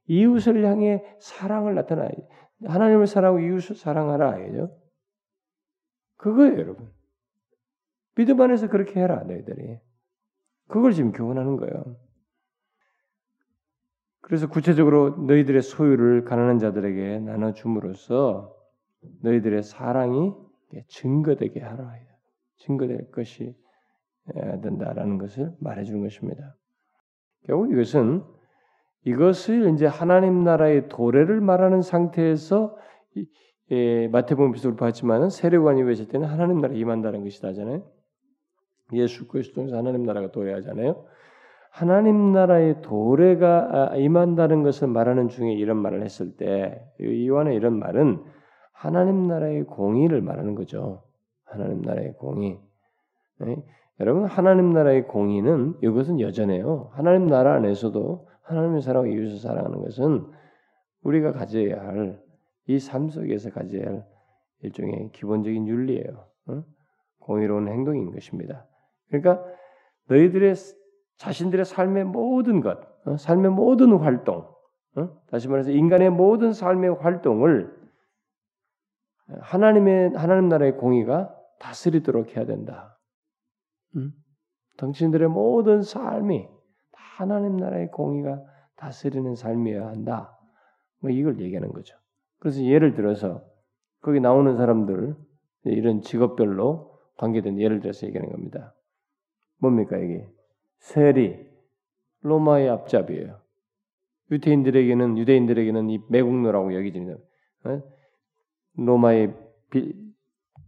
[0.08, 2.08] 이웃을 향해 사랑을 나타나.
[2.64, 4.38] 하나님을 사랑하고 이웃을 사랑하라.
[4.38, 4.76] 그죠?
[6.16, 6.90] 그거예요, 여러분.
[8.14, 9.78] 믿음 안에서 그렇게 해라, 너희들이.
[10.68, 11.96] 그걸 지금 교훈하는 거예요.
[14.26, 18.52] 그래서 구체적으로 너희들의 소유를 가난한 자들에게 나눠줌으로써
[19.22, 20.34] 너희들의 사랑이
[20.88, 21.94] 증거되게 하라.
[22.56, 23.54] 증거될 것이
[24.34, 26.56] 된다라는 것을 말해주는 것입니다.
[27.44, 28.24] 결국 이것은
[29.04, 32.76] 이것을 이제 하나님 나라의 도래를 말하는 상태에서
[33.70, 37.88] 예, 마태복음 비슷으로 봤지만은 세례관이 외칠 때는 하나님 나라 임한다는 것이다잖아요.
[38.94, 41.06] 예수 그리스도 통해서 하나님 나라가 도래하잖아요.
[41.76, 48.24] 하나님 나라의 도래가 아, 임한다는 것을 말하는 중에 이런 말을 했을 때 이완의 이런 말은
[48.72, 51.02] 하나님 나라의 공의를 말하는 거죠.
[51.44, 52.58] 하나님 나라의 공의.
[53.40, 53.56] 네?
[54.00, 56.90] 여러분 하나님 나라의 공의는 이것은 여전해요.
[56.92, 60.24] 하나님 나라 안에서도 하나님의 사랑하고 이웃을 사랑하는 것은
[61.02, 62.26] 우리가 가져야 할
[62.68, 64.04] 이 삶 속에서 가져야 할
[64.62, 66.26] 일종의 기본적인 윤리예요.
[66.48, 66.64] 어?
[67.20, 68.66] 공의로운 행동인 것입니다.
[69.08, 69.44] 그러니까
[70.08, 70.54] 너희들의
[71.18, 73.16] 자신들의 삶의 모든 것, 어?
[73.16, 74.46] 삶의 모든 활동,
[74.96, 75.08] 어?
[75.30, 77.74] 다시 말해서 인간의 모든 삶의 활동을
[79.40, 82.98] 하나님의 하나님 나라의 공의가 다스리도록 해야 된다.
[83.96, 84.12] 음?
[84.76, 86.48] 당신들의 모든 삶이
[86.92, 88.42] 하나님 나라의 공의가
[88.76, 90.38] 다스리는 삶이어야 한다.
[91.00, 91.96] 뭐 이걸 얘기하는 거죠.
[92.38, 93.42] 그래서 예를 들어서
[94.00, 95.16] 거기 나오는 사람들
[95.64, 98.74] 이런 직업별로 관계된 예를 들어서 얘기하는 겁니다.
[99.58, 100.30] 뭡니까 이게
[100.78, 101.46] 세리
[102.20, 103.40] 로마의 앞잡이에요.
[104.30, 107.18] 유태인들에게는 유대인들에게는 이 매국노라고 여기집니다.
[107.64, 107.82] 어?
[108.74, 109.34] 로마의
[109.70, 109.94] 빌,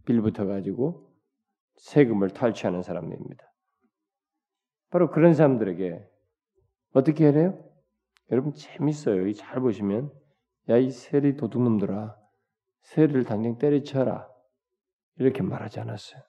[0.05, 1.09] 빌부터 가지고
[1.75, 3.43] 세금을 탈취하는 사람입니다.
[4.89, 6.07] 바로 그런 사람들에게
[6.93, 7.63] 어떻게 해야 돼요?
[8.31, 9.31] 여러분 재밌어요.
[9.33, 10.11] 잘 보시면
[10.69, 12.15] 야 이 세리 도둑놈들아
[12.81, 14.29] 세리를 당장 때려쳐라
[15.17, 16.21] 이렇게 말하지 않았어요.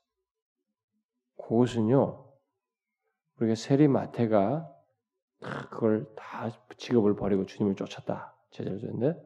[1.36, 2.29] 그것은요
[3.40, 4.70] 우리가 세리 마태가
[5.70, 9.20] 그걸 다 직업을 버리고 주님을 쫓았다 제자를 줬는데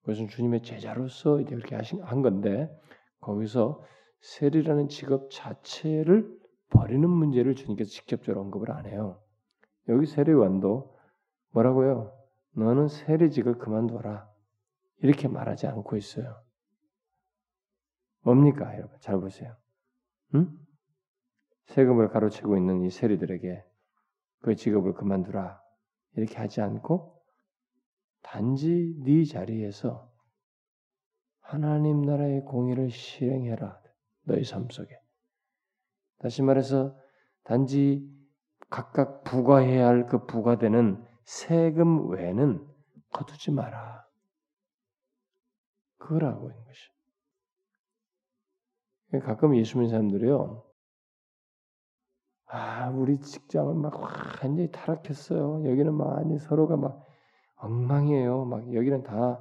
[0.00, 2.68] 그것은 주님의 제자로서 이제 그렇게 하신 한 건데
[3.20, 3.84] 거기서
[4.20, 9.22] 세리라는 직업 자체를 버리는 문제를 주님께서 직접적으로 언급을 안 해요.
[9.88, 10.96] 여기 세례관도
[11.50, 12.12] 뭐라고요?
[12.54, 14.28] 너는 세례직을 그만둬라.
[14.98, 16.40] 이렇게 말하지 않고 있어요.
[18.22, 18.96] 뭡니까, 여러분?
[19.00, 19.56] 잘 보세요.
[20.34, 20.56] 응?
[21.66, 23.64] 세금을 가로채고 있는 이 세리들에게
[24.40, 25.60] 그 직업을 그만두라.
[26.16, 27.22] 이렇게 하지 않고
[28.22, 30.10] 단지 네 자리에서
[31.40, 33.80] 하나님 나라의 공의를 실행해라.
[34.24, 34.98] 너희 삶 속에.
[36.18, 36.96] 다시 말해서
[37.44, 38.08] 단지
[38.70, 42.66] 각각 부과해야 할 그 부과되는 세금 외에는
[43.12, 44.06] 거두지 마라.
[45.98, 46.90] 그거라고 있는 것이.
[49.24, 50.71] 가끔 예수 믿는 사람들이요.
[52.54, 55.64] 아, 우리 직장은 막 완전히 타락했어요.
[55.70, 57.02] 여기는 많이 서로가 막
[57.56, 58.44] 엉망이에요.
[58.44, 59.40] 막 여기는 다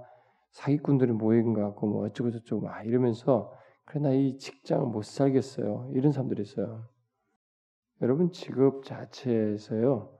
[0.52, 3.52] 사기꾼들이 모인 것 같고 뭐 어쩌고 저쩌고 막 이러면서
[3.86, 5.92] 그래 나 이 직장 못 살겠어요.
[5.94, 6.86] 이런 사람들이 있어요.
[8.02, 10.18] 여러분 직업 자체에서요.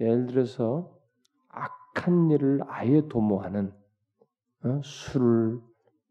[0.00, 0.94] 예를 들어서
[1.48, 3.72] 악한 일을 아예 도모하는
[4.64, 4.80] 어?
[4.84, 5.60] 술을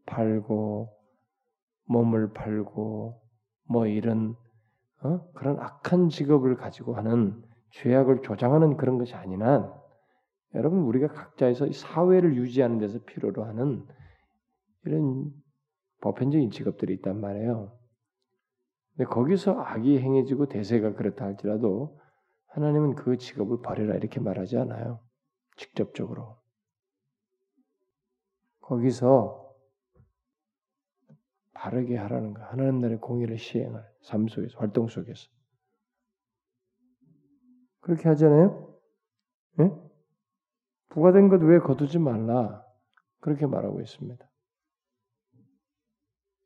[0.08, 0.90] 팔고
[1.86, 3.22] 몸을 팔고
[3.66, 4.36] 뭐 이런
[5.04, 5.32] 어?
[5.34, 9.74] 그런 악한 직업을 가지고 하는 죄악을 조장하는 그런 것이 아니란
[10.56, 13.86] 여러분 우리가 각자에서 사회를 유지하는 데서 필요로 하는
[14.86, 15.32] 이런
[16.02, 17.78] 보편적인 직업들이 있단 말이에요.
[18.96, 22.00] 근데 거기서 악이 행해지고 대세가 그렇다 할지라도
[22.48, 25.00] 하나님은 그 직업을 버려라 이렇게 말하지 않아요.
[25.56, 26.38] 직접적으로.
[28.62, 29.51] 거기서
[31.62, 32.41] 바르게 하라는 거.
[32.45, 35.30] 하나님 나라의 공의를 시행할 삶 속에서 활동 속에서
[37.82, 38.76] 그렇게 하잖아요.
[39.60, 39.71] 예?
[40.89, 42.65] 부과된 것 왜 거두지 말라
[43.19, 44.28] 그렇게 말하고 있습니다.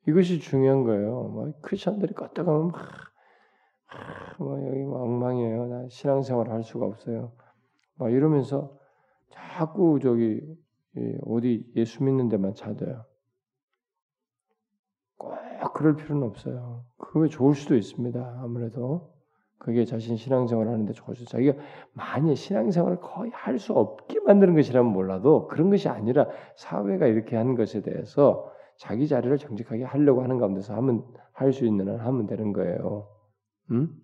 [0.08, 1.24] 이것이 중요한 거예요.
[1.30, 2.90] 뭐 크리스천들이 껐다 가면 막,
[4.38, 5.68] 뭐 여기 뭐 엉망이에요.
[5.68, 7.32] 나 신앙생활 할 수가 없어요.
[7.96, 8.78] 막 이러면서
[9.30, 10.42] 자꾸 저기
[11.26, 13.06] 어디 예수 믿는 데만 찾아요.
[15.86, 16.86] 꼭 그럴 필요는 없어요.
[16.98, 18.40] 그게 좋을 수도 있습니다.
[18.42, 19.14] 아무래도
[19.60, 21.58] 그게 자신 신앙생활 하는데 좋을 수 자기가
[21.94, 27.56] 만약 신앙생활을 거의 할 수 없게 만드는 것이라면 몰라도 그런 것이 아니라 사회가 이렇게 한
[27.56, 32.54] 것에 대해서 자기 자리를 정직하게 하려고 하는 가운데서 하면 할 수 있는 한 하면 되는
[32.54, 33.08] 거예요.
[33.72, 33.96] 음?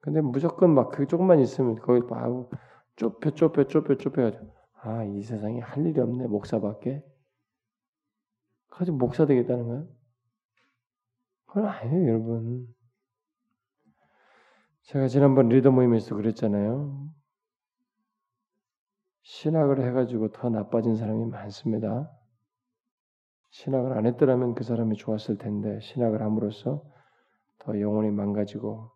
[0.00, 2.50] 근데 무조건 막 그 조금만 있으면 거기 막
[2.96, 4.46] 좁혀 좁혀 좁혀 좁혀가지고
[4.82, 7.02] 아이 세상에 할 일이 없네 목사밖에
[8.70, 9.84] 가지고 목사 되겠다는 거야?
[11.54, 12.66] 그건 아니에요 여러분.
[14.82, 17.14] 제가 지난번 리더 모임에서 그랬잖아요.
[19.22, 22.10] 신학을 해가지고 더 나빠진 사람이 많습니다.
[23.50, 26.82] 신학을 안 했더라면 그 사람이 좋았을 텐데 신학을 함으로써
[27.58, 28.90] 더 영혼이 망가지고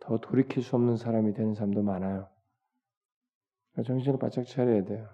[0.00, 2.30] 더 돌이킬 수 없는 사람이 되는 사람도 많아요.
[3.84, 5.06] 정신을 바짝 차려야 돼요.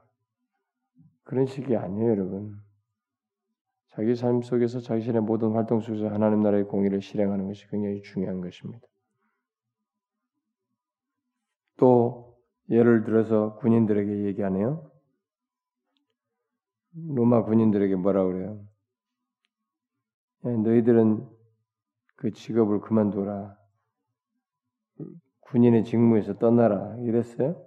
[1.25, 2.70] 그런 식이 아니에요, 여러분.
[4.01, 8.81] 자기 삶 속에서 자신의 모든 활동 속에서 하나님 나라의 공의를 실행하는 것이 굉장히 중요한 것입니다.
[11.77, 12.39] 또
[12.71, 14.91] 예를 들어서 군인들에게 얘기하네요.
[16.95, 18.67] 로마 군인들에게 뭐라 그래요?
[20.45, 21.29] 너희들은
[22.17, 23.55] 그 직업을 그만둬라.
[25.41, 26.97] 군인의 직무에서 떠나라.
[27.01, 27.63] 이랬어요?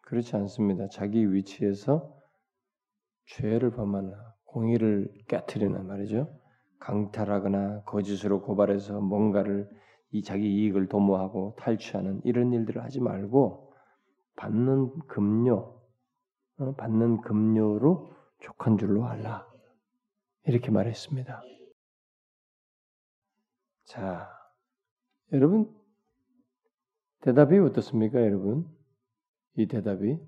[0.00, 0.88] 그렇지 않습니다.
[0.88, 2.15] 자기 위치에서
[3.26, 6.40] 죄를 범하나 공의를 깨뜨리는 말이죠.
[6.78, 9.68] 강탈하거나 거짓으로 고발해서 뭔가를
[10.10, 13.72] 이 자기 이익을 도모하고 탈취하는 이런 일들을 하지 말고
[14.36, 15.76] 받는 급료
[16.58, 19.46] 어, 받는 급료로 족한 줄로 알라.
[20.44, 21.42] 이렇게 말했습니다.
[23.84, 24.30] 자,
[25.32, 25.74] 여러분
[27.20, 28.66] 대답이 어떻습니까, 여러분?
[29.54, 30.18] 이 대답이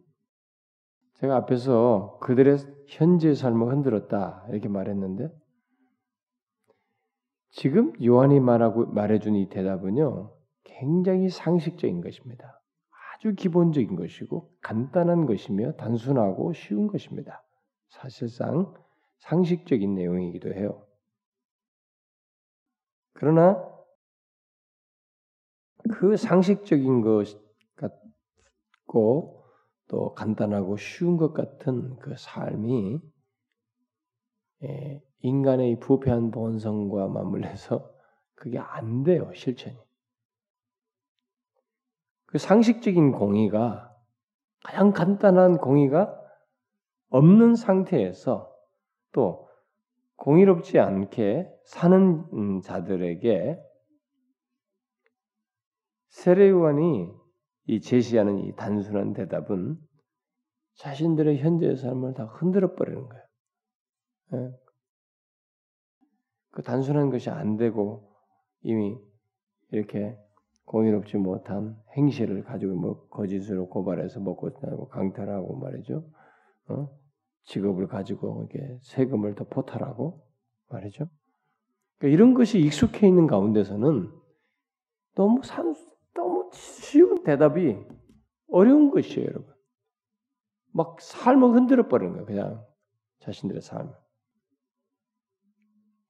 [1.21, 5.31] 제가 앞에서 그들의 현재 삶을 흔들었다 이렇게 말했는데
[7.51, 12.61] 지금 요한이 말하고 말해준 이 대답은요 굉장히 상식적인 것입니다.
[13.17, 17.45] 아주 기본적인 것이고 간단한 것이며 단순하고 쉬운 것입니다.
[17.89, 18.73] 사실상
[19.19, 20.87] 상식적인 내용이기도 해요.
[23.13, 23.67] 그러나
[25.91, 27.25] 그 상식적인 것
[27.75, 29.38] 같고
[29.89, 33.01] 또 간단하고 쉬운 것 같은 그 삶이
[34.65, 37.91] 예, 인간의 부패한 본성과 맞물려서
[38.35, 39.77] 그게 안 돼요 실천이.
[42.27, 43.97] 그 상식적인 공의가
[44.63, 46.15] 가장 간단한 공의가
[47.09, 48.53] 없는 상태에서
[49.13, 49.49] 또
[50.17, 53.59] 공의롭지 않게 사는 음, 자들에게
[56.09, 57.11] 세례요한이
[57.69, 59.77] 이 제시하는 이 단순한 대답은
[60.77, 63.25] 자신들의 현재의 삶을 다 흔들어 버리는 거예요.
[64.33, 64.51] 예.
[66.51, 68.11] 그 단순한 것이 안 되고
[68.63, 68.99] 이미
[69.71, 70.17] 이렇게
[70.65, 76.11] 공의롭지 못한 행실을 가지고 뭐 거짓으로 고발해서 먹고 살고 강탈하고 말이죠.
[76.69, 76.89] 어?
[77.45, 80.27] 직업을 가지고 이렇게 세금을 더 포탈하고
[80.71, 81.07] 말이죠.
[81.99, 84.11] 그러니까 이런 것이 익숙해 있는 가운데서는
[85.17, 85.75] 너무 산,
[86.19, 87.79] 너무 쉬운 대답이
[88.51, 89.55] 어려운 것이에요, 여러분.
[90.73, 92.67] 막 삶을 흔들어 버리는 거예요, 그냥
[93.21, 93.93] 자신들의 삶을.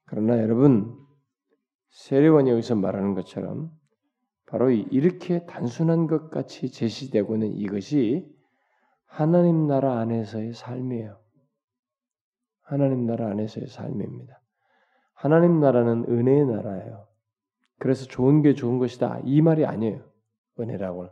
[0.07, 0.97] 그러나 여러분
[1.91, 3.71] 세례원이 여기서 말하는 것처럼
[4.47, 8.27] 바로 이렇게 단순한 것 같이 제시되고는 이것이
[9.05, 11.21] 하나님 나라 안에서의 삶이에요.
[12.63, 14.41] 하나님 나라 안에서의 삶입니다.
[15.13, 17.08] 하나님 나라는 은혜의 나라예요.
[17.79, 19.21] 그래서 좋은 게 좋은 것이다.
[19.25, 20.03] 이 말이 아니에요.
[20.59, 21.09] 은혜라고.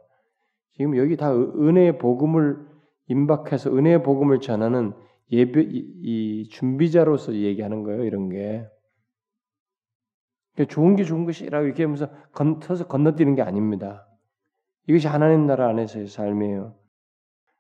[0.73, 2.67] 지금 여기 다 은혜의 복음을
[3.09, 4.93] 임박해서 은혜의 복음을 전하는
[5.31, 8.05] 예배 이 준비자로서 얘기하는 거예요.
[8.05, 8.67] 이런 게.
[10.69, 14.07] 좋은 게 좋은 것이라고 이렇게 하면서 건, 서서 건너뛰는 게 아닙니다.
[14.89, 16.75] 이것이 하나님 나라 안에서의 삶이에요.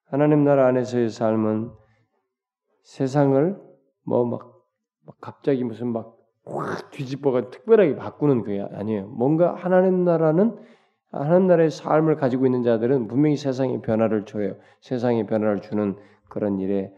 [0.06, 1.72] 하나님 나라 안에서의 삶은
[2.84, 3.60] 세상을
[4.04, 4.52] 뭐막
[5.20, 6.15] 갑자기 무슨 막
[6.46, 9.08] 확 뒤집어가 특별하게 바꾸는 그게 아니에요.
[9.08, 10.56] 뭔가 하나님 나라는
[11.10, 14.54] 하나님 나라의 삶을 가지고 있는 자들은 분명히 세상의 변화를 줘요.
[14.80, 15.96] 세상의 변화를 주는
[16.28, 16.92] 그런 일에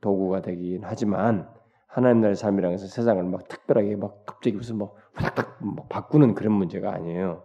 [0.00, 1.48] 도구가 되긴 하지만
[1.86, 6.92] 하나님 나라의 삶이라는 것은 세상을 막 특별하게 막 갑자기 무슨 뭐 후닥닥 바꾸는 그런 문제가
[6.92, 7.44] 아니에요.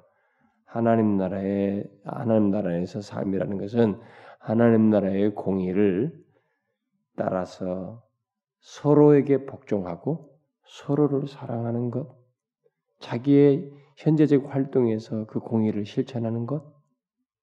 [0.65, 3.99] 하나님 나라의 하나님 나라에서 삶이라는 것은
[4.39, 6.13] 하나님 나라의 공의를
[7.15, 8.01] 따라서
[8.59, 10.38] 서로에게 복종하고
[10.69, 12.15] 서로를 사랑하는 것,
[12.99, 16.63] 자기의 현재적 활동에서 그 공의를 실천하는 것,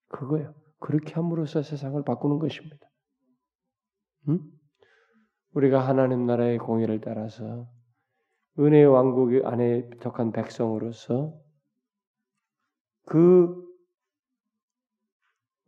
[0.09, 0.55] 그거예요.
[0.79, 2.89] 그렇게 함으로써 세상을 바꾸는 것입니다.
[4.29, 4.41] 응?
[5.55, 7.67] 우리가 하나님 나라의 공의를 따라서
[8.59, 11.35] 은혜의 왕국 안에 속한 백성으로서
[13.07, 13.65] 그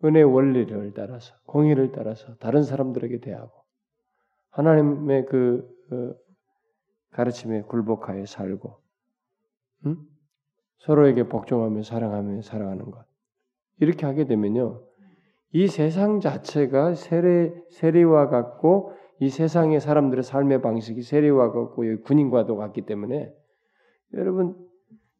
[0.04, 3.52] 은혜의 원리를 따라서 공의를 따라서 다른 사람들에게 대하고
[4.50, 6.27] 하나님의 그, 그
[7.18, 8.78] 가르침에 굴복하여 살고
[9.86, 9.96] 음?
[10.78, 13.04] 서로에게 복종하며 사랑하며 살아가는 것
[13.80, 14.84] 이렇게 하게 되면요
[15.50, 22.82] 이 세상 자체가 세례 세례와 같고 이 세상의 사람들의 삶의 방식이 세례와 같고 군인과도 같기
[22.82, 23.34] 때문에
[24.14, 24.56] 여러분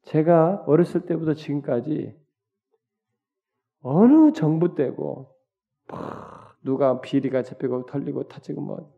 [0.03, 2.17] 제가 어렸을 때부터 지금까지
[3.81, 5.35] 어느 정부 때고
[6.63, 8.95] 누가 비리가 잡히고 털리고 타지고 뭐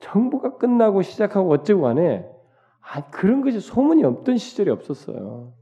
[0.00, 2.28] 정부가 끝나고 시작하고 어쩌고 간에
[2.80, 5.52] 아, 그런 것이 소문이 없던 시절이 없었어요.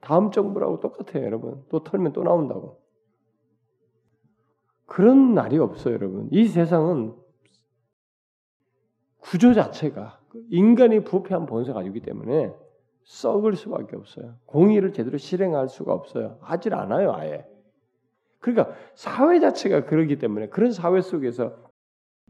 [0.00, 1.62] 다음 정부라고 똑같아요, 여러분.
[1.68, 2.80] 또 털면 또 나온다고.
[4.86, 6.28] 그런 날이 없어요, 여러분.
[6.32, 7.14] 이 세상은
[9.18, 12.52] 구조 자체가 인간이 부패한 본성을 가지고 있기 때문에
[13.04, 14.36] 썩을 수밖에 없어요.
[14.46, 16.38] 공의를 제대로 실행할 수가 없어요.
[16.40, 17.46] 하질 않아요, 아예.
[18.38, 21.69] 그러니까 사회 자체가 그러기 때문에 그런 사회 속에서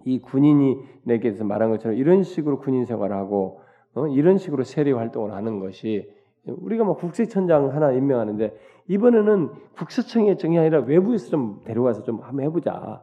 [0.05, 3.61] 이 군인이 내게서 말한 것처럼 이런 식으로 군인 생활을 하고
[3.95, 4.07] 어?
[4.07, 6.09] 이런 식으로 세리 활동을 하는 것이
[6.47, 8.57] 우리가 뭐 국세청장 하나 임명하는데
[8.89, 13.03] 이번에는 국세청의 정이 아니라 외부에서 좀 데려와서 좀 한번 해보자.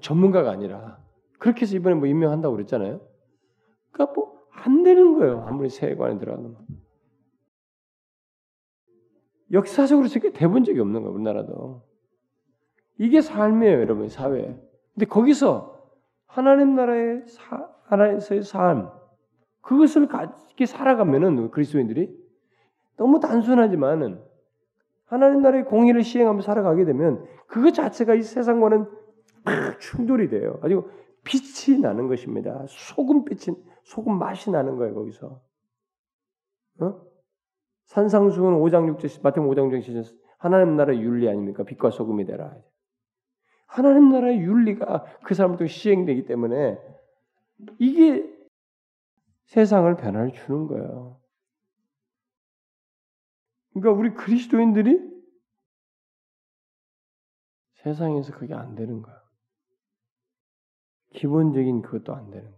[0.00, 0.98] 전문가가 아니라
[1.38, 3.00] 그렇게 해서 이번에 뭐 임명한다고 그랬잖아요.
[3.92, 5.44] 그러니까 뭐 안 되는 거예요.
[5.46, 6.56] 아무리 세관에 들어가면
[9.52, 11.14] 역사적으로 저게 돼본 적이 없는 거예요.
[11.14, 11.82] 우리나라도
[12.98, 14.58] 이게 삶이에요, 여러분 사회.
[14.94, 15.73] 근데 거기서
[16.34, 18.90] 하나님 나라의 사, 하나에서의 삶
[19.60, 22.12] 그것을 가지게 살아가면은 그리스도인들이
[22.96, 24.20] 너무 단순하지만은
[25.04, 28.90] 하나님 나라의 공의를 시행하며 살아가게 되면 그것 자체가 이 세상과는
[29.78, 30.58] 충돌이 돼요.
[30.62, 30.90] 아주
[31.22, 32.64] 빛이 나는 것입니다.
[32.68, 35.40] 소금 빛이 소금 맛이 나는 거예요 거기서.
[36.80, 37.00] 어?
[37.84, 41.62] 산상수훈 5장 6절 마태복음 5장 6절 하나님 나라의 윤리 아닙니까?
[41.62, 42.56] 빛과 소금이 되라.
[43.66, 46.78] 하나님 나라의 윤리가 그 사람을 통 시행되기 때문에
[47.78, 48.32] 이게
[49.46, 51.20] 세상을 변화를 주는 거예요.
[53.72, 55.12] 그러니까 우리 그리스도인들이
[57.74, 59.22] 세상에서 그게 안 되는 거야.
[61.14, 62.50] 기본적인 그것도 안 되는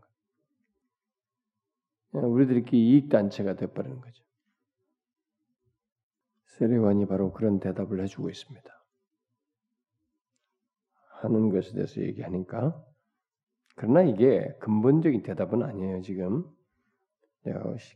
[2.13, 2.25] 거야.
[2.25, 4.25] 우리들끼리 이익단체가 돼버리는 거죠.
[6.47, 8.76] 세례관이 바로 그런 대답을 해주고 있습니다.
[11.21, 12.83] 하는 것에 대해서 얘기하니까.
[13.75, 16.45] 그러나 이게 근본적인 대답은 아니에요, 지금.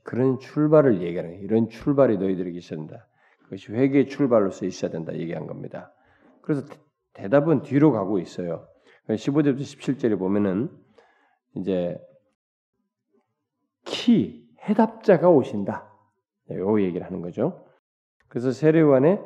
[0.04, 1.40] 그런 출발을 얘기하는.
[1.40, 3.06] 이런 출발이 너희들에게 있었다.
[3.44, 5.92] 그것이 회개의 출발로서 있어야 된다 얘기한 겁니다.
[6.42, 6.66] 그래서
[7.14, 8.68] 대답은 뒤로 가고 있어요.
[9.08, 10.70] 15절부터 17절에 보면은
[11.56, 11.98] 이제
[13.84, 15.90] 키 해답자가 오신다.
[16.52, 17.66] 요 얘기를 하는 거죠.
[18.28, 19.20] 그래서 세례관의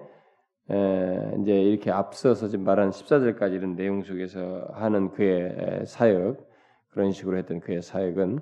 [0.67, 6.49] 이제 이렇게 앞서서 지금 말한 14절까지 이런 내용 속에서 하는 그의 사역
[6.89, 8.41] 그런 식으로 했던 그의 사역은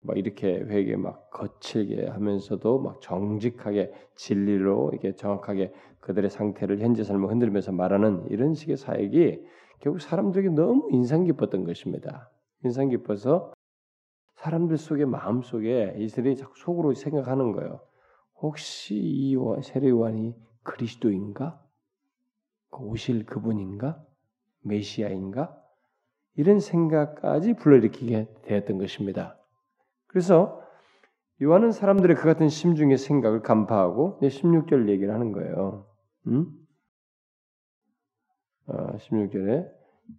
[0.00, 7.30] 막 이렇게 회개 막 거칠게 하면서도 막 정직하게 진리로 이게 정확하게 그들의 상태를 현재 삶을
[7.30, 9.44] 흔들면서 말하는 이런 식의 사역이
[9.80, 12.30] 결국 사람들에게 너무 인상 깊었던 것입니다.
[12.64, 13.52] 인상 깊어서
[14.36, 17.80] 사람들 속에 마음 속에 이들이 자꾸 속으로 생각하는 거예요.
[18.40, 20.34] 혹시 이 세례 요한이
[20.66, 21.62] 그리스도인가?
[22.70, 24.04] 그 오실 그분인가?
[24.62, 25.56] 메시아인가?
[26.34, 29.38] 이런 생각까지 불러일으키게 되었던 것입니다.
[30.06, 30.62] 그래서
[31.42, 35.86] 요한은 사람들의 그 같은 심중의 생각을 간파하고 16절 얘기를 하는 거예요.
[36.26, 36.52] 음?
[38.66, 39.70] 어, 16절에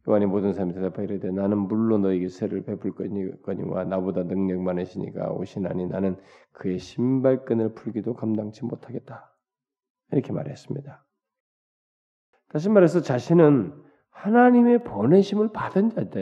[0.07, 2.93] 요한이 모든 사람이 대답하여 이르되 나는 물로 너에게 세를 베풀
[3.41, 6.17] 거니와 나보다 능력 많으시니가 오시나니 나는
[6.51, 9.36] 그의 신발끈을 풀기도 감당치 못하겠다.
[10.11, 11.05] 이렇게 말했습니다.
[12.49, 13.73] 다시 말해서 자신은
[14.09, 16.19] 하나님의 보내심을 받은 자다.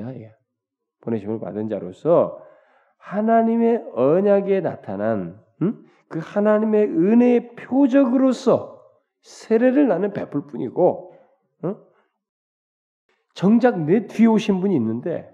[1.02, 2.44] 보내심을 받은 자로서
[2.98, 5.86] 하나님의 언약에 나타난 음?
[6.08, 8.84] 그 하나님의 은혜의 표적으로서
[9.22, 11.16] 세례를 나는 베풀 뿐이고
[11.64, 11.76] 어?
[13.34, 15.32] 정작 내 뒤에 오신 분이 있는데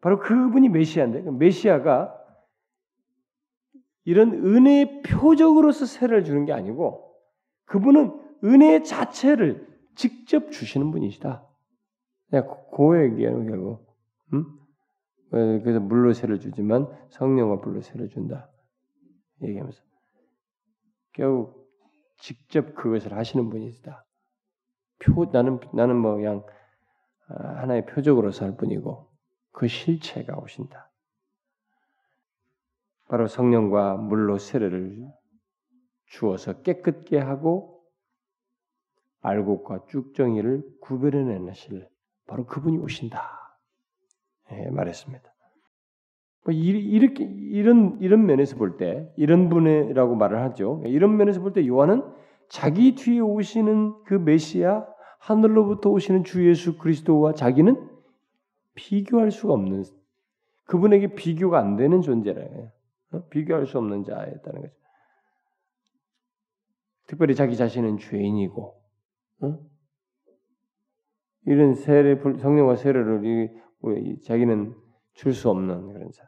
[0.00, 2.18] 바로 그분이 메시아인데 그 메시아가
[4.04, 7.11] 이런 은혜의 표적으로서 세례를 주는 게 아니고
[7.66, 11.46] 그분은 은혜 자체를 직접 주시는 분이시다.
[12.70, 13.86] 고 얘기하는 결국
[14.32, 14.44] 음?
[15.32, 18.50] 어, 그래서 물로 세를 주지만 성령과 불로 세를 준다.
[19.42, 19.82] 얘기하면서
[21.12, 21.70] 결국
[22.18, 24.04] 직접 그것을 하시는 분이다.
[24.98, 26.44] 표 나는 나는 뭐 그냥
[27.28, 29.10] 아, 하나의 표적으로 살 뿐이고
[29.52, 30.90] 그 실체가 오신다.
[33.08, 35.06] 바로 성령과 물로 세례를
[36.12, 37.80] 주어서 깨끗게 하고
[39.22, 41.88] 알곡과 쭉정이를 구별해내실
[42.26, 43.22] 바로 그분이 오신다.
[44.52, 45.24] 예, 말했습니다.
[46.44, 50.82] 뭐 이렇게 이런 이런 면에서 볼 때 이런 분이라고 말을 하죠.
[50.84, 52.02] 이런 면에서 볼 때 요한은
[52.48, 54.86] 자기 뒤에 오시는 그 메시아
[55.18, 57.88] 하늘로부터 오시는 주 예수 그리스도와 자기는
[58.74, 59.84] 비교할 수가 없는
[60.64, 62.70] 그분에게 비교가 안 되는 존재라요.
[63.12, 63.22] 어?
[63.30, 64.81] 비교할 수 없는 자였다는 거죠.
[67.06, 68.82] 특별히 자기 자신은 죄인이고
[69.42, 69.58] 어?
[71.46, 73.60] 이런 세례 성령과 세례를
[74.24, 74.74] 자기는
[75.14, 76.24] 줄 수 없는 그런 자.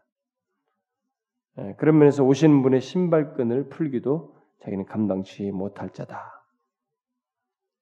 [1.58, 6.46] 예, 그런 면에서 오시는 분의 신발끈을 풀기도 자기는 감당치 못할 자다.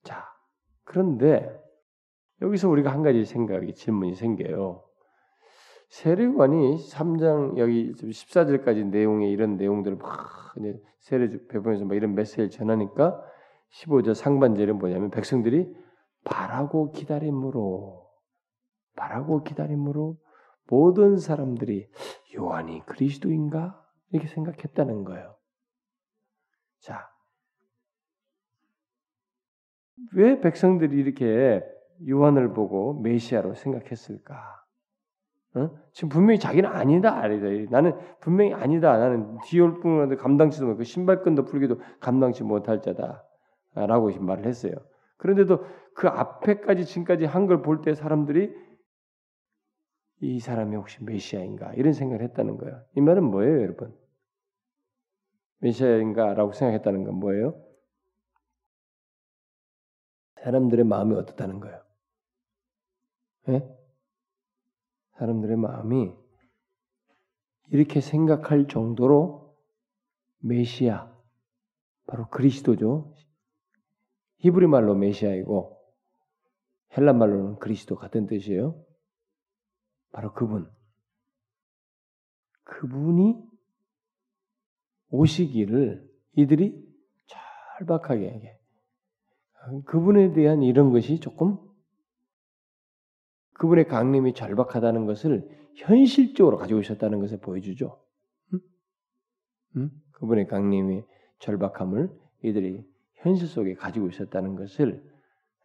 [0.02, 0.24] 자,
[0.84, 1.58] 그런데
[2.42, 4.84] 여기서 우리가 한 가지 생각이 질문이 생겨요.
[5.92, 10.54] 세례관이 3장 여기 14절까지 내용에 이런 내용들을 막
[11.00, 13.22] 세례 배분에서 막 이런 메시지를 전하니까
[13.72, 15.70] 15절 상반절은 뭐냐면 백성들이
[16.24, 18.08] 바라고 기다림으로
[18.96, 20.16] 바라고 기다림으로
[20.66, 21.90] 모든 사람들이
[22.36, 23.78] 요한이 그리스도인가
[24.12, 25.36] 이렇게 생각했다는 거예요.
[26.78, 27.06] 자,
[30.14, 31.62] 왜 백성들이 이렇게
[32.08, 34.61] 요한을 보고 메시아로 생각했을까?
[35.54, 35.70] 어?
[35.92, 37.46] 지금 분명히 자기는 아니다, 아니다.
[37.70, 38.96] 나는 분명히 아니다.
[38.96, 43.24] 나는 뒤올 뿐이라도 감당치도 못그 신발끈도 풀기도 감당치 못할 자다
[43.74, 44.72] 라고 말을 했어요.
[45.18, 48.52] 그런데도 그 앞에까지 지금까지 한 걸 볼 때 사람들이
[50.20, 52.82] 이 사람이 혹시 메시아인가 이런 생각을 했다는 거예요.
[52.96, 53.94] 이 말은 뭐예요, 여러분?
[55.60, 57.54] 메시아인가라고 생각했다는 건 뭐예요?
[60.42, 61.80] 사람들의 마음이 어떻다는 거예요?
[63.48, 63.81] 예?
[65.18, 66.12] 사람들의 마음이
[67.68, 69.56] 이렇게 생각할 정도로
[70.40, 71.10] 메시아,
[72.06, 73.14] 바로 그리스도죠.
[74.38, 75.78] 히브리 말로 메시아이고
[76.96, 78.84] 헬란 말로는 그리스도 같은 뜻이에요.
[80.10, 80.70] 바로 그분.
[82.64, 83.36] 그분이
[85.10, 86.82] 오시기를 이들이
[87.78, 88.58] 절박하게
[89.86, 91.58] 그분에 대한 이런 것이 조금
[93.62, 97.96] 그분의 강림이 절박하다는 것을 현실적으로 가지고 있었다는 것을 보여주죠.
[98.52, 98.60] 음?
[99.76, 99.90] 음?
[100.10, 101.04] 그분의 강림이
[101.38, 102.10] 절박함을
[102.42, 102.84] 이들이
[103.14, 105.08] 현실 속에 가지고 있었다는 것을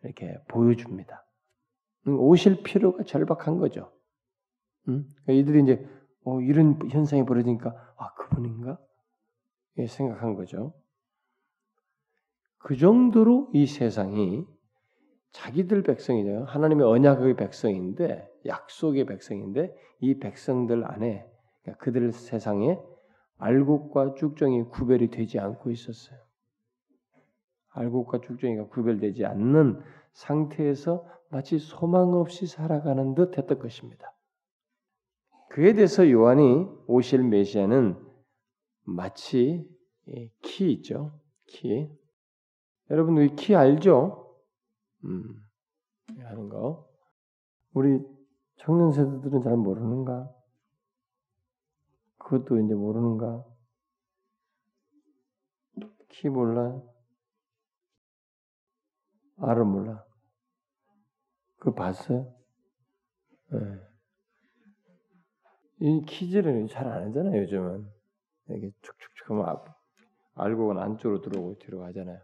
[0.03, 1.25] 이렇게 보여줍니다.
[2.05, 3.91] 음, 오실 필요가 절박한 거죠.
[4.89, 5.09] 음?
[5.27, 5.83] 이들이 이제
[6.23, 8.77] 어, 이런 현상이 벌어지니까 아 그분인가?
[9.79, 10.75] 예, 생각한 거죠.
[12.59, 14.45] 그 정도로 이 세상이
[15.37, 16.45] 자기들 백성이죠.
[16.47, 21.29] 하나님의 언약의 백성인데 약속의 백성인데 이 백성들 안에
[21.61, 22.79] 그러니까 그들 세상에
[23.37, 26.17] 알곡과 쭉정이 구별이 되지 않고 있었어요.
[27.69, 29.79] 알곡과 쭉정이가 구별되지 않는
[30.13, 34.11] 상태에서 마치 소망 없이 살아가는 듯 했던 것입니다.
[35.49, 37.95] 그에 대해서 요한이 오실 메시아는
[38.85, 39.69] 마치
[40.41, 41.11] 키 있죠.
[41.45, 41.91] 키.
[42.89, 44.26] 여러분 우리 키 알죠?
[45.07, 45.41] 음,
[46.19, 46.87] 하는 거.
[47.73, 47.99] 우리
[48.57, 50.29] 청년 세대들은 잘 모르는가?
[52.17, 53.45] 그것도 이제 모르는가?
[56.09, 56.81] 키 몰라?
[59.39, 60.03] 알을 몰라?
[61.57, 62.33] 그거 봤어요?
[63.51, 63.59] 네.
[65.79, 67.87] 이 키즈를 잘안 하잖아요, 요즘은.
[68.49, 69.63] 이게 축축축 하면
[70.35, 72.19] 알고는 안쪽으로 들어오고 뒤로 가잖아요.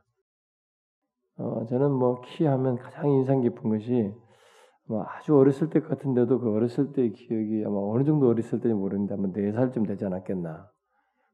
[1.37, 4.13] 어, 저는 뭐 키 하면 가장 인상 깊은 것이
[4.87, 9.13] 뭐 아주 어렸을 때 같은데도 그 어렸을 때의 기억이 아마 어느 정도 어렸을 때인지 모르는데
[9.13, 10.69] 아마 네 살쯤 되지 않았겠나.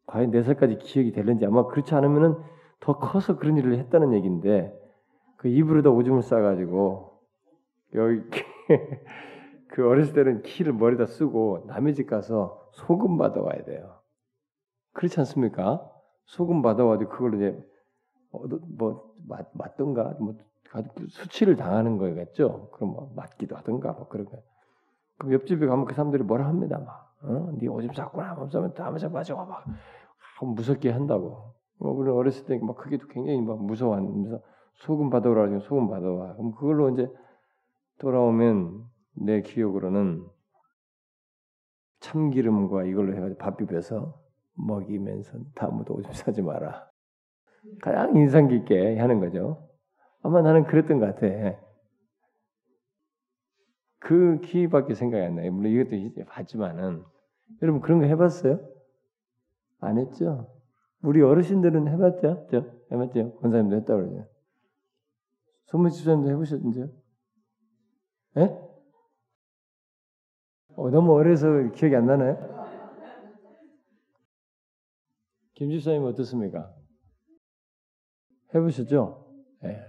[0.06, 2.36] 과연 네 살까지 기억이 되는지 아마 그렇지 않으면은
[2.80, 4.74] 더 커서 그런 일을 했다는 얘기인데
[5.38, 7.20] 그 입으로다 오줌을 싸가지고
[7.96, 8.22] 여기
[9.70, 14.00] 그 어렸을 때는 키를 머리다 쓰고 남의 집 가서 소금 받아와야 돼요.
[14.94, 15.90] 그렇지 않습니까?
[16.26, 17.64] 소금 받아와도 그걸로 이제
[18.78, 20.36] 뭐 맞, 맞던가 뭐
[21.10, 22.70] 수치를 당하는 거겠죠.
[22.74, 24.38] 그럼 뭐 맞기도 하던가 뭐 그런 거.
[25.18, 27.16] 그럼 옆집에 가면 그 사람들이 뭐라 합니다 막.
[27.24, 27.52] 어?
[27.58, 28.32] 네 오줌 쌌구나.
[28.32, 29.66] 하면서 다음에 맞아 막
[30.42, 31.54] 무섭게 한다고.
[31.80, 34.40] 뭐 우리 어렸을 때 막 그게도 굉장히 막 무서워하면서
[34.76, 36.36] 소금 받아오라 소금 받아와.
[36.36, 37.10] 그럼 그걸로 이제
[38.00, 40.26] 돌아오면 내 기억으로는
[42.00, 44.14] 참기름과 이걸로 해가지고 밥 비벼서
[44.56, 46.90] 먹이면서 다음부터 오줌 싸지 마라.
[47.82, 49.70] 가장 인상 깊게 하는 거죠.
[50.22, 51.60] 아마 나는 그랬던 것 같아.
[54.00, 55.52] 그 기밖에 생각이 안 나요.
[55.52, 57.04] 물론 이것도 봤지만은
[57.62, 58.60] 여러분 그런 거 해봤어요?
[59.80, 60.52] 안 했죠?
[61.02, 62.48] 우리 어르신들은 해봤죠?
[62.52, 63.36] 저 해봤죠?
[63.40, 64.28] 권사님도 했다 그러죠.
[65.68, 66.90] 소문 집사님도 해보셨는지요?
[68.38, 68.70] 예?
[70.76, 72.38] 어, 너무 어려서 기억이 안 나나요?
[75.54, 76.74] 김 집사님 어떻습니까?
[78.54, 79.26] 해보셨죠?
[79.66, 79.80] 예.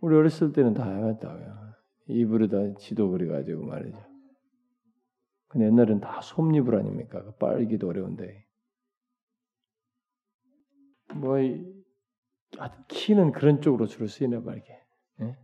[0.00, 1.62] 우리 어렸을 때는 다 해봤다고요.
[2.08, 3.98] 입으로다 지도 그려가지고 말이죠.
[5.48, 7.22] 근데 옛날엔 다 솜잎을 아닙니까?
[7.22, 8.46] 그 빨기도 어려운데.
[11.14, 11.36] 뭐,
[12.88, 14.80] 키는 그런 쪽으로 주로 쓰이나 봐, 이게.
[15.20, 15.36] 예?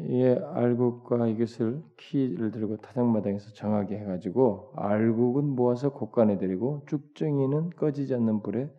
[0.00, 8.42] 예, 알곡과 이것을 키를 들고 타작마당에서 정하게 해가지고 알곡은 모아서 곡간에 들이고 쭉정이는 꺼지지 않는
[8.42, 8.70] 불에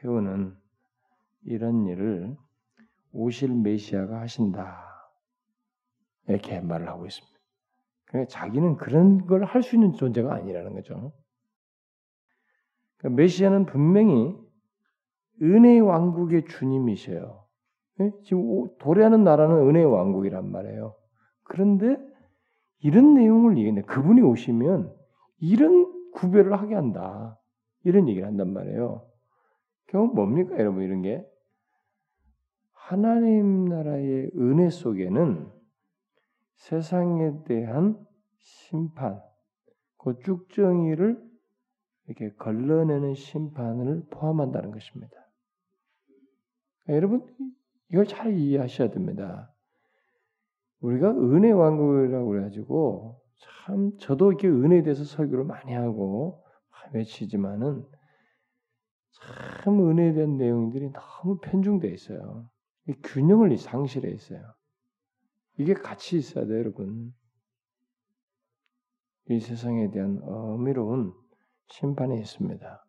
[0.00, 0.56] 태우는
[1.44, 2.36] 이런 일을
[3.12, 4.84] 오실 메시아가 하신다.
[6.28, 7.38] 이렇게 말을 하고 있습니다.
[8.06, 11.12] 그러니까 자기는 그런 걸 할 수 있는 존재가 아니라는 거죠.
[12.98, 14.36] 그러니까 메시아는 분명히
[15.42, 17.44] 은혜의 왕국의 주님이셔요.
[18.00, 18.12] 예?
[18.24, 20.94] 지금 도래하는 나라는 은혜의 왕국이란 말이에요.
[21.42, 21.96] 그런데
[22.80, 23.82] 이런 내용을 얘기해.
[23.82, 24.94] 그분이 오시면
[25.38, 27.38] 이런 구별을 하게 한다.
[27.84, 29.06] 이런 얘기를 한단 말이에요.
[29.92, 31.22] 결국 뭡니까, 여러분, 이런 게?
[32.72, 35.46] 하나님 나라의 은혜 속에는
[36.54, 38.02] 세상에 대한
[38.38, 39.20] 심판,
[39.98, 41.22] 그 쭉정이를
[42.06, 45.14] 이렇게 걸러내는 심판을 포함한다는 것입니다.
[46.84, 47.26] 그러니까 여러분,
[47.90, 49.52] 이걸 잘 이해하셔야 됩니다.
[50.80, 56.42] 우리가 은혜 왕국이라고 그래가지고 참 저도 이렇게 은혜에 대해서 설교를 많이 하고
[56.94, 57.84] 외치지만은
[59.62, 62.48] 참 은혜에 대한 내용들이 너무 편중돼 있어요.
[63.04, 64.40] 균형을 상실해 있어요.
[65.58, 67.14] 이게 같이 있어야 돼요, 여러분.
[69.28, 71.12] 이 세상에 대한 어미로운
[71.68, 72.84] 심판이 있습니다.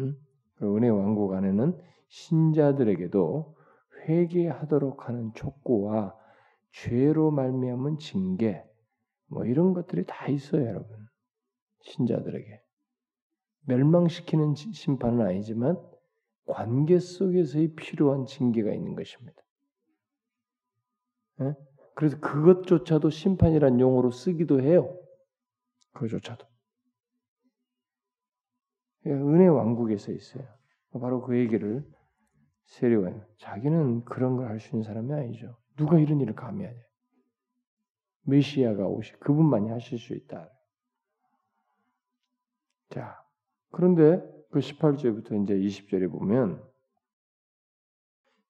[0.00, 0.16] 음?
[0.62, 3.56] 은혜 왕국 안에는 신자들에게도
[4.08, 6.16] 회개하도록 하는 촉구와
[6.72, 8.64] 죄로 말미암은 징계,
[9.26, 11.08] 뭐 이런 것들이 다 있어요, 여러분.
[11.82, 12.63] 신자들에게.
[13.66, 15.80] 멸망시키는 심판은 아니지만
[16.46, 19.42] 관계 속에서의 필요한 징계가 있는 것입니다.
[21.38, 21.54] 네?
[21.94, 24.98] 그래서 그것조차도 심판이란 용어로 쓰기도 해요.
[25.92, 26.46] 그것조차도.
[29.06, 30.46] 은혜 왕국에서 있어요.
[30.92, 31.84] 바로 그 얘기를
[32.66, 35.56] 세례원 자기는 그런 걸 할 수 있는 사람이 아니죠.
[35.76, 36.78] 누가 이런 일을 감히 하냐?
[38.22, 40.50] 메시아가 오시 그분만이 하실 수 있다.
[42.90, 43.23] 자,
[43.74, 46.62] 그런데 그 18절부터 이제 20절에 보면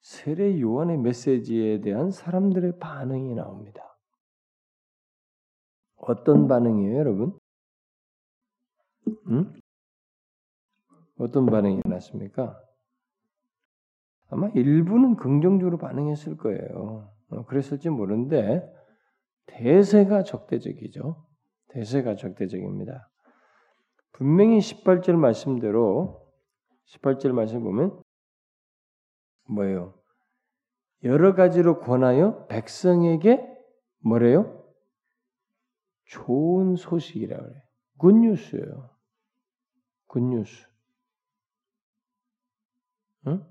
[0.02, 3.98] 세례 요한의 메시지에 대한 사람들의 반응이 나옵니다.
[5.96, 7.38] 어떤 반응이에요, 여러분?
[9.28, 9.50] 응?
[11.16, 12.60] 어떤 반응이 났습니까?
[14.28, 17.10] 아마 일부는 긍정적으로 반응했을 거예요.
[17.30, 18.62] 어, 그랬을지 모르는데
[19.46, 21.24] 대세가 적대적이죠.
[21.68, 23.08] 대세가 적대적입니다.
[24.14, 26.24] 분명히 18절 말씀대로
[26.86, 28.00] 18절 말씀 보면
[29.48, 29.94] 뭐예요?
[31.02, 33.44] 여러 가지로 권하여 백성에게
[33.98, 34.64] 뭐래요?
[36.06, 37.62] 좋은 소식이라 그래.
[37.98, 38.90] 굿뉴스예요.
[40.06, 40.68] 굿뉴스.
[43.26, 43.44] 응?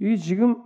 [0.00, 0.56] 이 지금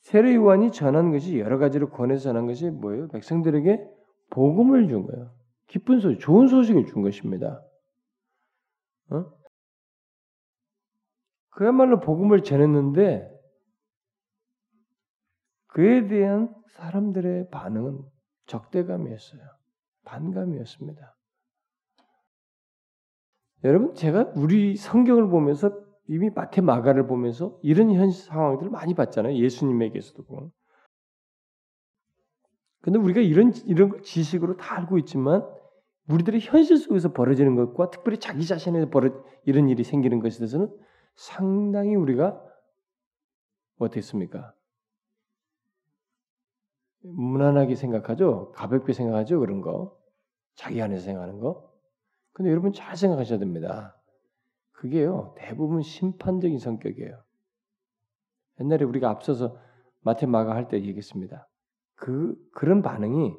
[0.00, 3.08] 세례 요한이 전한 것이 여러 가지로 권해서 전한 것이 뭐예요?
[3.08, 3.88] 백성들에게
[4.30, 5.37] 복음을 준 거예요.
[5.68, 7.62] 기쁜 소식, 좋은 소식을 준 것입니다.
[9.10, 9.24] 어?
[11.50, 13.30] 그야말로 복음을 전했는데
[15.68, 18.02] 그에 대한 사람들의 반응은
[18.46, 19.40] 적대감이었어요.
[20.04, 21.16] 반감이었습니다.
[23.64, 29.36] 여러분, 제가 우리 성경을 보면서 이미 마태 마가를 보면서 이런 현 상황들을 많이 봤잖아요.
[29.36, 30.50] 예수님에게서도.
[32.80, 35.57] 근데 우리가 이런 이런 지식으로 다 알고 있지만
[36.08, 39.10] 우리들의 현실 속에서 벌어지는 것과 특별히 자기 자신에 벌어
[39.44, 40.74] 이런 일이 생기는 것에 대해서는
[41.14, 42.42] 상당히 우리가
[43.78, 44.54] 어떻습니까?
[47.02, 48.52] 무난하게 생각하죠.
[48.52, 49.38] 가볍게 생각하죠.
[49.40, 49.96] 그런 거.
[50.54, 51.70] 자기 안에서 생각하는 거.
[52.32, 53.96] 근데 여러분 잘 생각하셔야 됩니다.
[54.72, 55.34] 그게요.
[55.36, 57.22] 대부분 심판적인 성격이에요.
[58.60, 59.56] 옛날에 우리가 앞서서
[60.00, 61.48] 마테마가 할 때 얘기했습니다.
[61.94, 63.36] 그 그런 반응이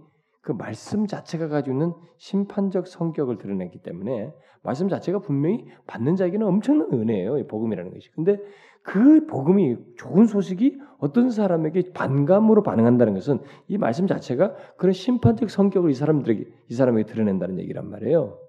[0.49, 4.33] 그 말씀 자체가 가지고 있는 심판적 성격을 드러내기 때문에
[4.63, 7.45] 말씀 자체가 분명히 받는 자에게는 엄청난 은혜예요.
[7.45, 8.09] 복음이라는 것이.
[8.13, 8.39] 근데
[8.81, 15.91] 그 복음이 좋은 소식이 어떤 사람에게 반감으로 반응한다는 것은 이 말씀 자체가 그런 심판적 성격을
[15.91, 18.39] 이 사람들에게 이 사람에게 드러낸다는 얘기란 말이에요.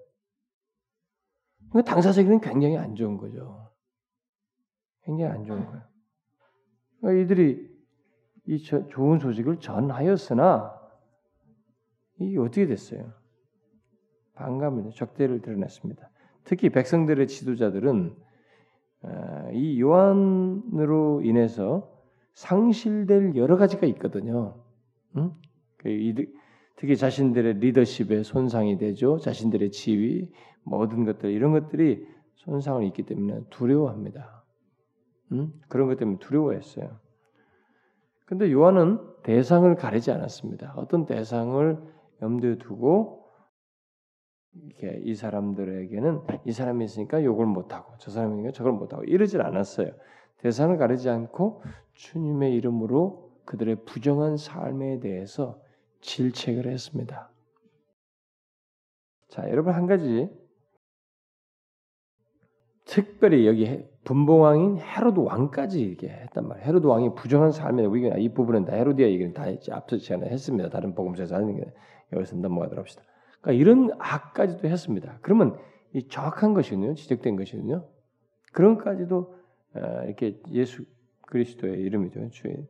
[1.69, 3.69] 그러니까 당사자에게는 굉장히 안 좋은 거죠.
[5.03, 5.83] 굉장히 안 좋은 거예요.
[7.01, 7.71] 그러니까 이들이
[8.47, 10.80] 이 좋은 소식을 전하였으나
[12.21, 13.13] 이게 어떻게 됐어요?
[14.35, 16.11] 반감을 적대를 드러냈습니다.
[16.45, 18.17] 특히 백성들의 지도자들은
[19.03, 21.91] 어, 이 요한으로 인해서
[22.35, 24.63] 상실될 여러 가지가 있거든요.
[25.17, 25.33] 응?
[25.77, 25.89] 그
[26.77, 29.19] 특히 자신들의 리더십에 손상이 되죠.
[29.19, 30.31] 자신들의 지위,
[30.63, 32.07] 모든 것들 이런 것들이
[32.37, 34.45] 손상을 입기 때문에 두려워합니다.
[35.33, 35.53] 응?
[35.69, 36.99] 그런 것 때문에 두려워했어요.
[38.25, 40.75] 근데 요한은 대상을 가리지 않았습니다.
[40.77, 41.79] 어떤 대상을
[42.23, 43.21] 염두에 두고
[44.53, 49.93] 이렇게 이 사람들에게는 이 사람이 있으니까 욕을 못하고 저 사람이니까 저걸 못하고 이러질 않았어요.
[50.39, 51.63] 대상을 가리지 않고
[51.93, 55.61] 주님의 이름으로 그들의 부정한 삶에 대해서
[56.01, 57.31] 질책을 했습니다.
[59.29, 60.29] 자, 여러분 한 가지
[62.85, 66.67] 특별히 여기 분봉왕인 헤로드 왕까지 이게 했단 말이에요.
[66.67, 70.71] 헤로드 왕이 부정한 삶에 우리가 이 부분은 다 헤로디아 얘기는 다 앞서 시간에 했습니다.
[70.71, 71.73] 다른 복음서에서 하는 게
[72.13, 73.03] 여기서 넘어가도록 합시다.
[73.41, 75.19] 그러니까 이런 악까지도 했습니다.
[75.23, 75.59] 그러면
[75.93, 76.95] 이 정확한 것이거든요.
[76.95, 77.87] 지적된 것이거든요.
[78.53, 79.35] 그런까지도
[79.75, 80.85] 어, 이렇게 예수
[81.23, 82.31] 그리스도의 이름이죠.
[82.31, 82.67] 주의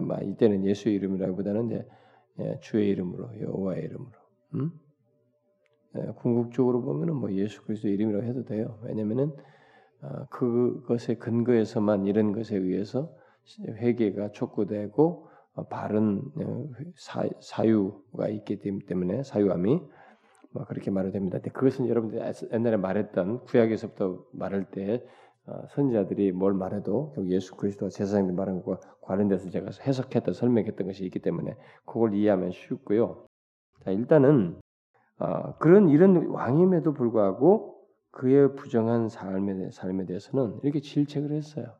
[0.00, 1.86] 뭐 이때는 예수의 이름이라기보다는 이제
[2.40, 4.12] 예, 주의 이름으로 여호와의 이름으로.
[4.54, 4.70] 음?
[5.96, 8.78] 예, 궁극적으로 보면은 뭐 예수 그리스도 이름이라고 해도 돼요.
[8.82, 9.32] 왜냐면은
[10.00, 13.12] 어, 그것의 근거에서만 이런 것에 의해서
[13.60, 15.27] 회개가 촉구되고 어,
[15.64, 16.68] 바른 어,
[17.40, 19.80] 사유가 있기 때문에 사유함이
[20.50, 21.38] 뭐 그렇게 말을 됩니다.
[21.38, 22.20] 그것은 여러분들
[22.52, 25.04] 옛날에 말했던 구약에서부터 말할 때
[25.46, 31.20] 어, 선지자들이 뭘 말해도 예수 그리스도와 제사장들 말한 것과 관련돼서 제가 해석했던 설명했던 것이 있기
[31.20, 31.56] 때문에
[31.86, 33.26] 그걸 이해하면 쉽고요.
[33.84, 34.60] 자, 일단은
[35.58, 37.78] 그런 이런 왕임에도 불구하고
[38.10, 41.74] 그의 부정한 삶에, 삶에 대해서는 이렇게 질책을 했어요.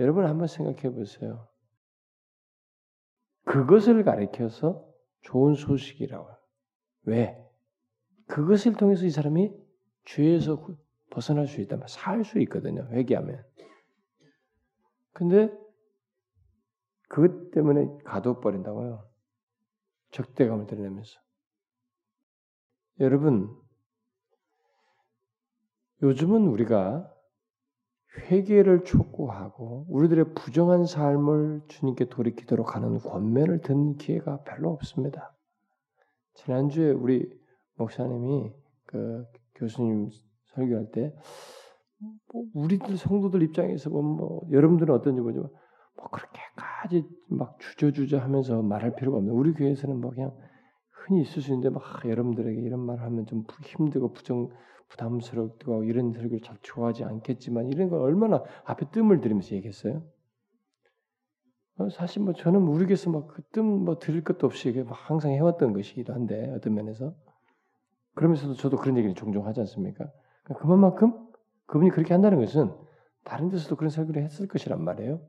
[0.00, 1.46] 여러분 한번 생각해 보세요.
[3.44, 4.86] 그것을 가리켜서
[5.22, 6.28] 좋은 소식이라고.
[7.04, 7.38] 왜?
[8.26, 9.52] 그것을 통해서 이 사람이
[10.04, 10.66] 죄에서
[11.10, 11.78] 벗어날 수 있다.
[11.86, 12.88] 살 수 있거든요.
[12.90, 13.44] 회개하면.
[15.12, 15.52] 근데
[17.08, 19.08] 그것 때문에 가둬버린다고요.
[20.10, 21.20] 적대감을 드러내면서.
[23.00, 23.54] 여러분,
[26.02, 27.13] 요즘은 우리가
[28.18, 35.34] 회개를 촉구하고 우리들의 부정한 삶을 주님께 돌이키도록 하는 권면을 듣는 기회가 별로 없습니다.
[36.34, 37.28] 지난주에 우리
[37.76, 38.52] 목사님이
[38.86, 40.10] 그 교수님
[40.54, 41.14] 설교할 때
[42.32, 45.48] 뭐 우리들 성도들 입장에서 보면 뭐 여러분들은 어떤지 모르지만
[45.96, 50.36] 뭐 그렇게까지 막 주저주저 하면서 말할 필요가 없는 우리 교회에서는 뭐 그냥
[50.90, 54.48] 흔히 있을 수 있는데 막 여러분들에게 이런 말 하면 좀 힘들고 부정
[54.94, 60.02] 부담스럽고 이런 설교를 잘 좋아하지 않겠지만 이런 걸 얼마나 앞에 뜸을 들이면서 얘기했어요.
[61.76, 66.74] 어, 사실 뭐 저는 교회에서 막그뜸뭐 들을 것도 없이 막 항상 해왔던 것이기도 한데 어떤
[66.74, 67.14] 면에서
[68.14, 70.08] 그러면서도 저도 그런 얘기를 종종 하지 않습니까?
[70.44, 71.28] 그러니까 그만큼
[71.66, 72.72] 그분이 그렇게 한다는 것은
[73.24, 75.20] 다른 데서도 그런 설교를 했을 것이란 말이에요.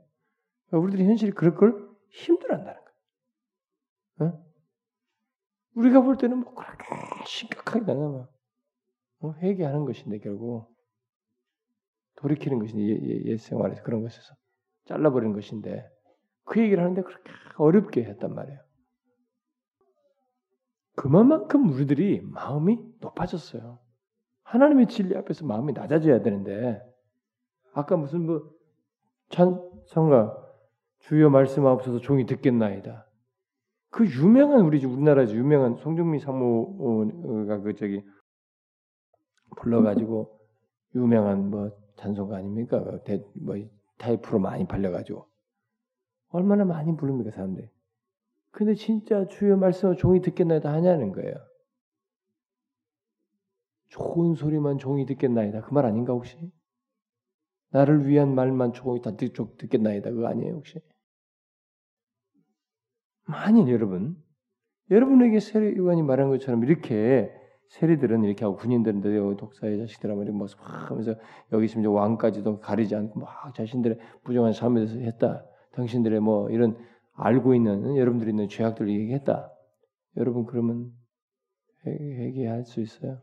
[0.68, 2.80] 그러니까 우리들이 현실이 그럴 걸 힘들어한다는
[4.20, 4.34] 거예요.
[4.34, 4.46] 어?
[5.74, 6.86] 우리가 볼 때는 뭐 그렇게
[7.26, 8.35] 심각하게 나가 막 어?
[9.34, 10.68] 회개하는 것인데 결국
[12.18, 14.34] 돌이키는 것인데 옛, 옛 생활에서 그런 것에서
[14.86, 15.88] 잘라버리는 것인데
[16.46, 18.60] 그 얘기를 하는데 그렇게 어렵게 했단 말이에요.
[20.96, 23.80] 그만큼 우리들이 마음이 높아졌어요.
[24.44, 26.82] 하나님의 진리 앞에서 마음이 낮아져야 되는데
[27.74, 28.50] 아까 무슨 뭐
[29.30, 30.38] 찬성가
[31.00, 33.06] 주여 말씀하옵소서 종이 듣겠나이다.
[33.90, 38.04] 그 유명한 우리 우리나라에서 유명한 송정미 사모가 그 저기
[39.56, 40.40] 불러가지고
[40.96, 42.84] 유명한 뭐 찬송가 아닙니까?
[42.84, 43.56] 그 대, 뭐
[43.98, 45.26] 타이프로 많이 팔려가지고
[46.30, 47.70] 얼마나 많이 부릅니까 사람들이?
[48.52, 51.34] 근데 진짜 주여 말씀을 종이 듣겠나이다 하냐는 거예요.
[53.90, 55.62] 좋은 소리만 종이 듣겠나이다.
[55.62, 56.38] 그 말 아닌가 혹시?
[57.72, 60.12] 나를 위한 말만 종이 다 듣, 듣겠나이다.
[60.12, 60.80] 그거 아니에요 혹시?
[63.26, 64.22] 만일 여러분,
[64.92, 67.32] 여러분에게 세례요한이 말한 것처럼 이렇게
[67.68, 69.02] 세리들은 이렇게 하고 군인들은
[69.38, 70.50] 독사의 자식들하고 막
[70.90, 71.16] 하면서
[71.52, 75.46] 여기 심지어 왕까지도 가리지 않고 막 자신들의 부정한 삶에 대해서 했다.
[75.74, 76.78] 당신들의 뭐 이런
[77.14, 79.52] 알고 있는 여러분들이 있는 죄악들을 얘기했다.
[80.18, 80.92] 여러분 그러면
[81.86, 83.22] 회개할 수 있어요?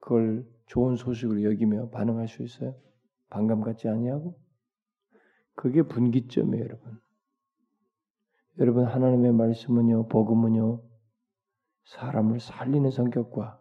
[0.00, 2.74] 그걸 좋은 소식으로 여기며 반응할 수 있어요?
[3.30, 4.38] 반감 갖지 아니하고?
[5.54, 6.98] 그게 분기점이에요, 여러분.
[8.58, 10.80] 여러분 하나님의 말씀은요, 복음은요,
[11.88, 13.58] 사람을 살리는 성격과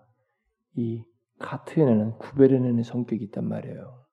[0.75, 1.03] 이
[1.39, 4.05] 카트해내는 구별해내는 성격이 있단 말이에요.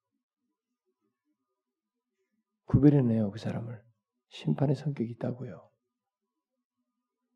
[2.66, 3.82] 구별해내요 그 사람을
[4.28, 5.68] 심판의 성격이 있다고요.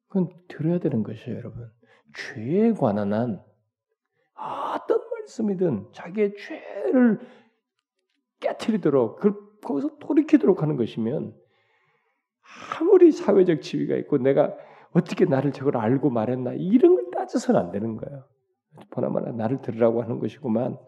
[0.07, 1.71] 그건 들어야 되는 것이에요, 여러분.
[2.15, 3.45] 죄에 관한 한
[4.35, 7.21] 어떤 말씀이든 자기의 죄를
[8.41, 11.37] 깨뜨리도록 그 거기서 돌이키도록 하는 것이면
[12.81, 14.57] 아무리 사회적 지위가 있고 내가
[14.93, 18.25] 어떻게 나를 저걸 알고 말했나 이런 걸 따져서는 안 되는 거예요.
[18.91, 20.79] 보나마나 나를 들으라고 하는 것이구만.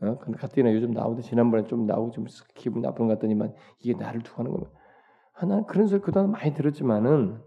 [0.00, 0.18] 어?
[0.18, 4.40] 근데 가뜩이나 요즘 나오도 지난번에 좀 나오고 좀 기분 나쁜 것 같더니만 이게 나를 두고
[4.40, 4.70] 하는 거면
[5.34, 7.40] 아, 나는 그런 소리 그동안 많이 들었지만은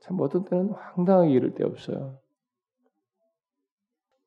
[0.00, 2.18] 참 어떤 때는 황당하게 이럴 때 없어요.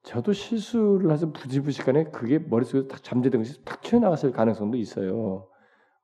[0.03, 5.47] 저도 실수를 해서 부지부식간에 그게 머릿속에 딱 잠재된 것이 탁 튀어나갔을 가능성도 있어요.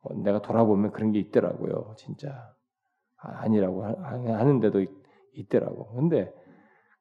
[0.02, 2.54] 어, 내가 돌아보면 그런 게 있더라고요, 진짜.
[3.18, 4.86] 아, 아니라고 하는데도
[5.40, 5.94] 있더라고.
[5.94, 6.34] 근데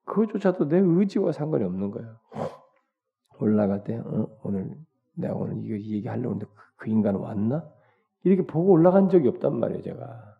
[0.04, 2.18] 그것조차도 내 의지와 상관이 없는 거예요.
[3.38, 4.76] 올라갈 때 어, 오늘
[5.14, 7.68] 내가 오늘 이거 얘기 하려고 했는데 그, 그 인간은 왔나?
[8.24, 10.36] 이렇게 보고 올라간 적이 없단 말이에요, 제가.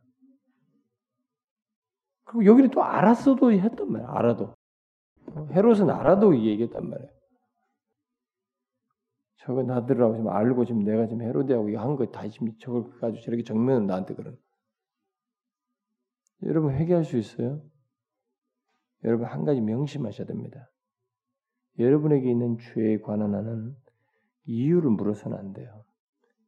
[2.25, 4.55] 그리고 여기는 또 알았어도 했단 말이에요, 알아도.
[5.29, 7.11] 어, 헤롯은 알아도 얘기했단 말이에요.
[9.39, 13.87] 저거 나들라고 지금 알고 지금 내가 지금 헤로데하고 이거 한거다 지금 저걸 가지고 저렇게 정면은
[13.87, 14.37] 나한테 그런.
[16.43, 17.63] 여러분 회개할 수 있어요?
[19.05, 20.71] 여러분 한 가지 명심하셔야 됩니다.
[21.79, 23.77] 여러분에게 있는 죄에 관한 하는
[24.47, 25.85] 이유를 물어서는 안 돼요.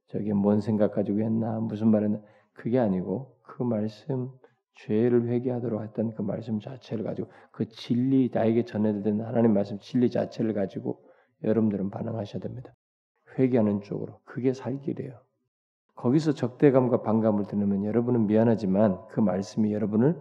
[0.09, 2.21] 저게 뭔 생각 가지고 했나 무슨 말했나
[2.55, 4.31] 그게 아니고 그 말씀
[4.75, 10.55] 죄를 회개하도록 했던 그 말씀 자체를 가지고 그 진리 나에게 전해드린 하나님 말씀 진리 자체를
[10.55, 11.03] 가지고
[11.43, 12.75] 여러분들은 반응하셔야 됩니다.
[13.39, 15.21] 회개하는 쪽으로 그게 살 길이에요.
[15.95, 20.17] 거기서 적대감과 반감을 드으면 여러분은 미안하지만 그 말씀이 여러분을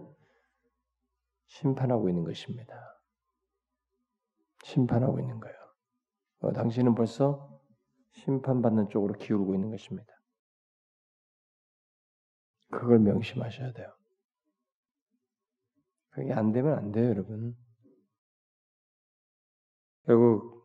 [1.48, 2.74] 심판하고 있는 것입니다.
[4.64, 5.56] 심판하고 있는 거예요.
[6.40, 7.60] 어, 당신은 벌써
[8.12, 10.12] 심판받는 쪽으로 기울고 있는 것입니다.
[12.70, 13.92] 그걸 명심하셔야 돼요.
[16.10, 17.56] 그게 안 되면 안 돼요, 여러분.
[20.04, 20.58] 결국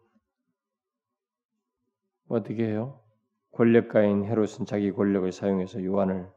[2.27, 3.03] 어떻게 해요?
[3.51, 6.31] 권력가인 헤롯은 자기 권력을 사용해서 요한을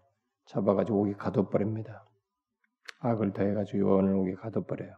[0.47, 2.06] 잡아가지고 옥에 가둬버립니다.
[3.01, 4.95] 악을 더해가지고 요한을 옥에 가둬버려요.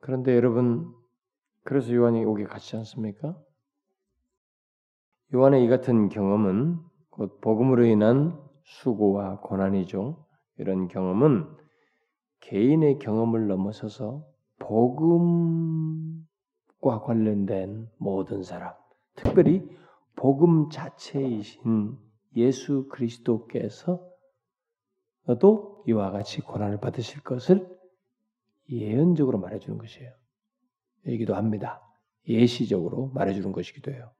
[0.00, 0.92] 그런데 여러분,
[1.64, 3.36] 그래서 요한이 옥에 갇지 않습니까?
[5.34, 6.78] 요한의 이 같은 경험은
[7.10, 10.24] 곧 복음으로 인한 수고와 고난이죠.
[10.56, 11.46] 이런 경험은
[12.40, 14.24] 개인의 경험을 넘어서서
[14.58, 16.20] 복음과
[17.04, 18.72] 관련된 모든 사람,
[19.14, 19.68] 특별히
[20.16, 21.96] 복음 자체이신
[22.36, 24.00] 예수 그리스도께서
[25.36, 27.68] 도 이와 같이 고난을 받으실 것을
[28.70, 30.12] 예언적으로 말해주는 것이에요.
[31.06, 31.82] 얘기도 합니다.
[32.26, 34.10] 예시적으로 말해주는 것이기도 해요.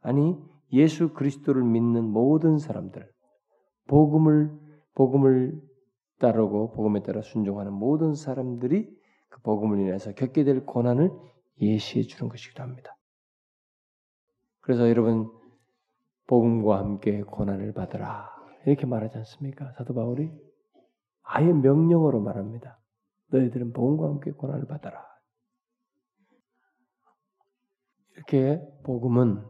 [0.00, 0.36] 아니
[0.72, 3.10] 예수 그리스도를 믿는 모든 사람들,
[3.86, 4.50] 복음을
[4.94, 5.60] 복음을
[6.18, 8.88] 따르고 복음에 따라 순종하는 모든 사람들이
[9.28, 11.10] 그 복음을 인해서 겪게 될 고난을
[11.60, 12.96] 예시해 주는 것이기도 합니다.
[14.60, 15.30] 그래서 여러분
[16.26, 18.33] 복음과 함께 고난을 받으라
[18.66, 19.72] 이렇게 말하지 않습니까?
[19.72, 20.30] 사도 바울이
[21.22, 22.80] 아예 명령어로 말합니다.
[23.28, 25.04] 너희들은 복음과 함께 고난을 받아라.
[28.12, 29.44] 이렇게 복음은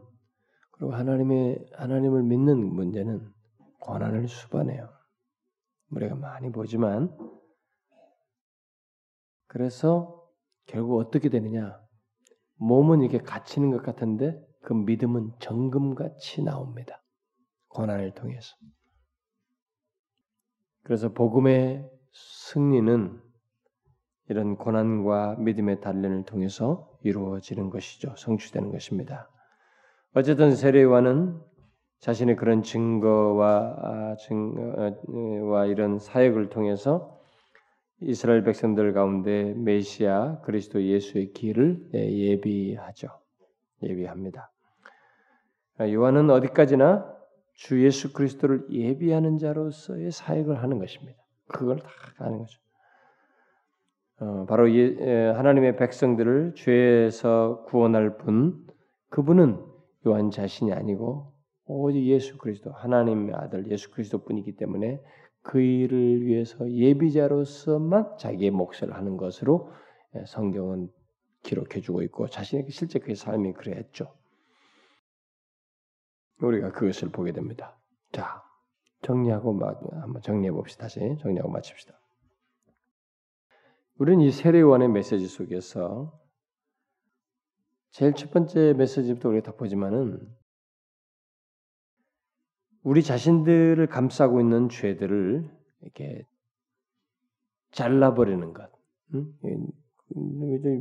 [0.71, 3.31] 그리고 하나님의 하나님을 믿는 문제는
[3.79, 4.89] 고난을 수반해요.
[5.91, 7.15] 우리가 많이 보지만
[9.47, 10.21] 그래서
[10.65, 11.79] 결국 어떻게 되느냐?
[12.55, 17.01] 몸은 이렇게 갇히는 것 같은데 그 믿음은 정금같이 나옵니다.
[17.69, 18.55] 고난을 통해서.
[20.85, 21.83] 그래서 복음의
[22.13, 23.19] 승리는
[24.29, 28.13] 이런 고난과 믿음의 단련을 통해서 이루어지는 것이죠.
[28.15, 29.27] 성취되는 것입니다.
[30.13, 31.39] 어쨌든 세례와는
[31.99, 37.19] 자신의 그런 증거와 아, 증와 이런 사역을 통해서
[38.01, 43.07] 이스라엘 백성들 가운데 메시아 그리스도 예수의 길을 예, 예비하죠.
[43.81, 44.51] 예비합니다.
[45.79, 47.14] 아, 요한은 어디까지나
[47.55, 51.17] 주 예수 그리스도를 예비하는 자로서의 사역을 하는 것입니다.
[51.47, 52.59] 그걸 다 하는 거죠.
[54.19, 58.65] 어, 바로 예, 하나님의 백성들을 죄에서 구원할 분,
[59.09, 59.61] 그분은
[60.07, 61.33] 요한 자신이 아니고
[61.65, 65.01] 오직 예수 그리스도 하나님의 아들 예수 그리스도뿐이기 때문에
[65.41, 69.71] 그 일을 위해서 예비자로서만 자기의 몫을 하는 것으로
[70.15, 70.89] 예, 성경은
[71.43, 74.13] 기록해주고 있고 자신의 실제 그의 삶이 그랬죠.
[76.39, 77.77] 우리가 그것을 보게 됩니다.
[78.11, 78.43] 자
[79.01, 79.59] 정리하고
[80.01, 80.83] 한번 정리해 봅시다.
[80.83, 81.93] 다시 정리하고 마칩시다.
[83.97, 86.19] 우리는 이 세례요한의 메시지 속에서
[87.91, 90.19] 제일 첫 번째 메시지부터 우리가 다 보지만은
[92.83, 95.49] 우리 자신들을 감싸고 있는 죄들을
[95.81, 96.27] 이렇게
[97.71, 98.69] 잘라버리는 것.
[99.13, 99.33] 응?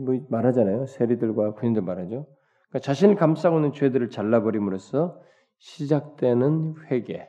[0.05, 0.87] 뭐 말하잖아요.
[0.87, 2.27] 세리들과 군인들 말하죠.
[2.69, 5.21] 그러니까 자신을 감싸고 있는 죄들을 잘라버림으로써
[5.59, 7.29] 시작되는 회개.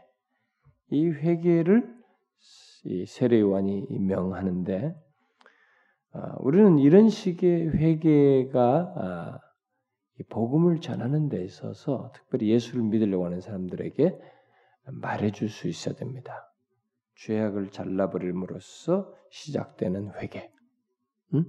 [0.90, 1.96] 이 회개를
[2.86, 4.96] 이 세례 요한이 명하는데
[6.12, 9.40] 아, 우리는 이런 식의 회개가 아,
[10.30, 14.18] 복음을 전하는 데 있어서 특별히 예수를 믿으려고 하는 사람들에게
[14.86, 16.54] 말해줄 수 있어야 됩니다.
[17.16, 20.52] 죄악을 잘라버림으로써 시작되는 회개.
[21.34, 21.46] 응?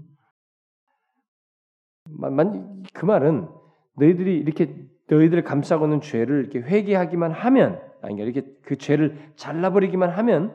[2.92, 3.48] 그 말은
[3.96, 10.54] 너희들이 이렇게 너희들을 감싸고 있는 죄를 이렇게 회개하기만 하면 아니 이렇게 그 죄를 잘라버리기만 하면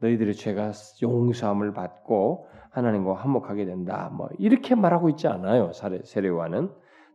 [0.00, 0.72] 너희들의 죄가
[1.02, 4.10] 용서함을 받고 하나님과 화목하게 된다.
[4.12, 5.72] 뭐 이렇게 말하고 있지 않아요.
[6.04, 6.70] 세례와는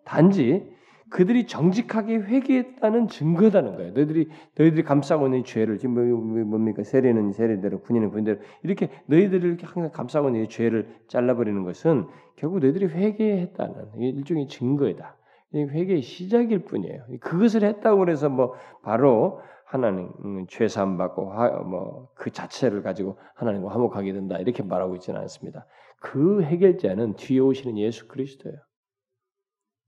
[0.05, 0.71] 단지
[1.09, 3.93] 그들이 정직하게 회개했다는 증거다는 거예요.
[3.93, 9.57] 너희들이 너희들이 감싸고 있는 죄를 지금 뭐, 뭐, 뭡니까 세례는 세례대로 군인은 군인대로 이렇게 너희들을
[9.63, 15.16] 항상 감싸고 있는 죄를 잘라버리는 것은 결국 너희들이 회개했다는 일종의 증거이다.
[15.53, 17.05] 회개의 시작일 뿐이에요.
[17.21, 21.25] 그것을 했다고 해서 뭐 바로 하나님 음, 죄사함 받고
[21.65, 25.65] 뭐 그 자체를 가지고 하나님과 화목하게 된다 이렇게 말하고 있지는 않습니다.
[25.99, 28.57] 그 해결자는 뒤에 오시는 예수 그리스도예요.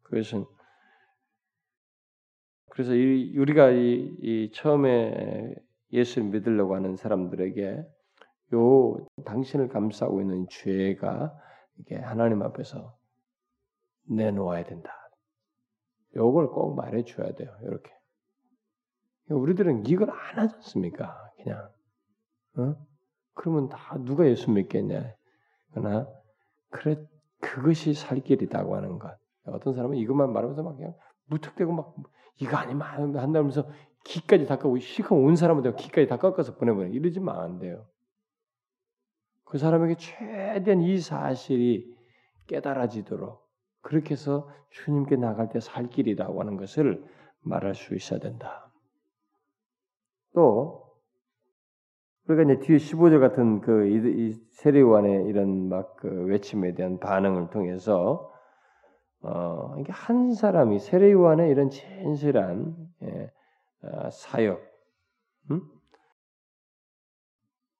[0.03, 0.45] 그것은
[2.69, 5.53] 그래서 이, 우리가 이, 이 처음에
[5.91, 7.83] 예수를 믿으려고 하는 사람들에게
[8.53, 11.33] 요 당신을 감싸고 있는 죄가
[11.79, 12.95] 이게 하나님 앞에서
[14.07, 14.98] 내놓아야 된다.
[16.15, 17.49] 요걸 꼭 말해 줘야 돼요.
[17.63, 17.91] 이렇게.
[19.29, 21.15] 우리들은 이걸 안 하지 않습니까?
[21.37, 21.69] 그냥.
[22.57, 22.75] 어?
[23.35, 25.13] 그러면 다 누가 예수 믿겠냐?
[25.71, 26.07] 그러나
[26.69, 26.97] 그래
[27.39, 29.17] 그것이 살 길이다고 하는 것.
[29.45, 30.93] 어떤 사람은 이것만 말하면서 막 그냥
[31.27, 31.95] 무턱대고 막
[32.37, 33.67] 이거 아니면 한다면서
[34.03, 37.85] 기까지 닦아고 시커 온 사람한테 기까지 다 깎아서 보내버려 이러지만 안 돼요.
[39.45, 41.95] 그 사람에게 최대한 이 사실이
[42.47, 43.41] 깨달아지도록
[43.81, 47.03] 그렇게 해서 주님께 나갈 때 살 길이라고 하는 것을
[47.41, 48.71] 말할 수 있어야 된다.
[50.33, 50.85] 또
[52.27, 53.89] 우리가 이제 뒤에 15절 같은 그
[54.51, 58.31] 세례요한의 이런 막 그 외침에 대한 반응을 통해서
[59.21, 63.31] 어, 이게 한 사람이 세례 요한의 이런 진실한 예,
[63.81, 64.61] 어, 사역,
[65.51, 65.61] 음?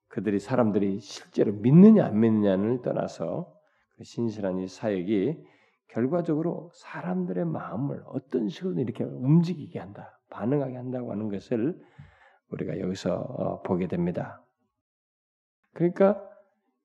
[0.09, 3.53] 그들이 사람들이 실제로 믿느냐 안 믿느냐를 떠나서
[3.95, 5.41] 그 신실한 이 사역이
[5.89, 11.79] 결과적으로 사람들의 마음을 어떤 식으로 이렇게 움직이게 한다, 반응하게 한다고 하는 것을
[12.51, 14.43] 우리가 여기서 어, 보게 됩니다.
[15.73, 16.21] 그러니까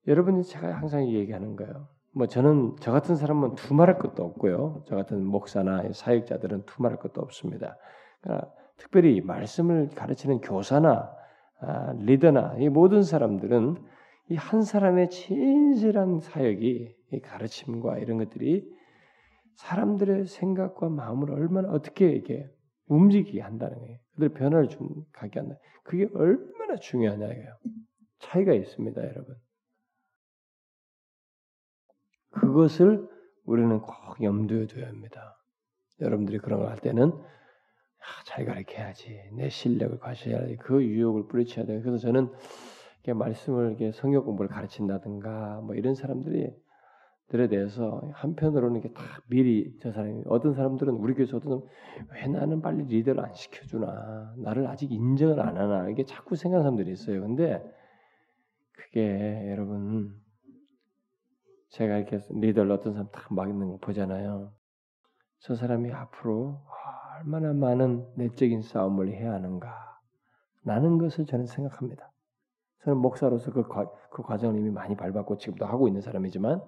[0.07, 1.88] 여러분이 제가 항상 얘기하는 거예요.
[2.12, 4.84] 뭐 저는 저 같은 사람은 두말할 것도 없고요.
[4.86, 7.76] 저 같은 목사나 사역자들은 두말할 것도 없습니다.
[8.20, 11.11] 그러니까 특별히 말씀을 가르치는 교사나
[11.61, 13.76] 아, 리더나 이 모든 사람들은
[14.30, 18.64] 이 한 사람의 진실한 사역이 이 가르침과 이런 것들이
[19.57, 22.48] 사람들의 생각과 마음을 얼마나 어떻게 이게
[22.86, 23.98] 움직이게 한다는 거예요.
[24.14, 25.57] 그들 변화를 좀 가게 한다.
[25.84, 27.57] 그게 얼마나 중요하냐 이거예요.
[28.20, 29.36] 차이가 있습니다, 여러분.
[32.30, 33.09] 그것을
[33.44, 35.38] 우리는 꼭 염두에 둬야 합니다.
[36.00, 41.80] 여러분들이 그런 걸 할 때는 아, 잘 가르쳐야지, 내 실력을 과시해야지, 그 유혹을 뿌리쳐야 돼.
[41.80, 42.30] 그래서 저는
[43.07, 46.50] 말씀을 이렇게 성역 공부를 가르친다든가 뭐 이런 사람들이
[47.28, 51.62] 들에 대해서 한편으로는 이게 다 미리 저 사람이 어떤 사람들은 우리 교회에서 어떤
[52.12, 56.92] 왜 나는 빨리 리더를 안 시켜주나 나를 아직 인정을 안 하나 이게 자꾸 생각하는 사람들이
[56.92, 57.22] 있어요.
[57.22, 57.64] 근데
[58.72, 60.14] 그게 여러분
[61.70, 64.52] 제가 이렇게 리더를 어떤 사람 딱막 있는 거 보잖아요.
[65.40, 66.60] 저 사람이 앞으로
[67.18, 69.98] 얼마나 많은 내적인 싸움을 해야 하는가
[70.64, 72.12] 라는 것을 저는 생각합니다.
[72.84, 76.62] 저는 목사로서 그, 과, 그 과정을 이미 많이 밟았고 지금도 하고 있는 사람이지만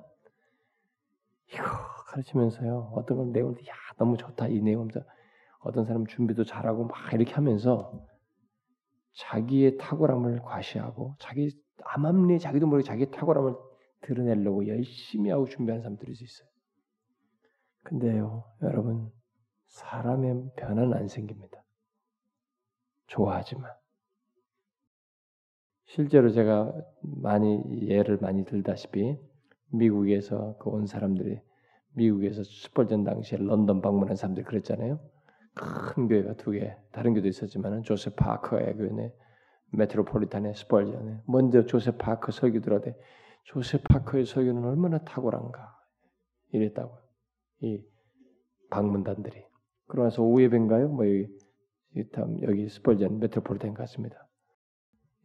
[1.53, 1.63] 이거
[2.09, 4.89] 가르치면서요 어떤 걸 내용을 야 너무 좋다 이 내용
[5.61, 8.07] 어떤 사람 준비도 잘하고 막 이렇게 하면서
[9.15, 11.51] 자기의 탁월함을 과시하고 자기
[11.85, 13.55] 암암리 자기도 모르게 자기의 탁월함을
[14.03, 16.49] 드러내려고 열심히 하고 준비하는 사람들이 있어요.
[17.83, 19.13] 근데요, 여러분,
[19.69, 21.63] 사람의 변화는 안 생깁니다.
[23.07, 23.71] 좋아하지만.
[25.85, 29.19] 실제로 제가 많이 예를 많이 들다시피
[29.73, 31.41] 미국에서 그 온 사람들이
[31.95, 35.01] 미국에서 슈퍼전 당시에 런던 방문한 사람들이 그랬잖아요.
[35.55, 39.13] 큰 교회가 두 개, 다른 교도 있었지만은 조셉 파커의 교회
[39.73, 42.95] 메트로폴리탄의 스펄전에 먼저 조셉 파커 설교 들어대
[43.45, 45.75] 조셉 파커의 설교는 얼마나 탁월한가
[46.53, 46.99] 이랬다고
[47.61, 47.83] 이
[48.71, 49.45] 방문단들이
[49.87, 50.89] 그러면서 오후예배인가요?
[50.89, 51.27] 뭐 여기
[52.43, 54.29] 여기 스펄전 메트로폴리탄 갔습니다.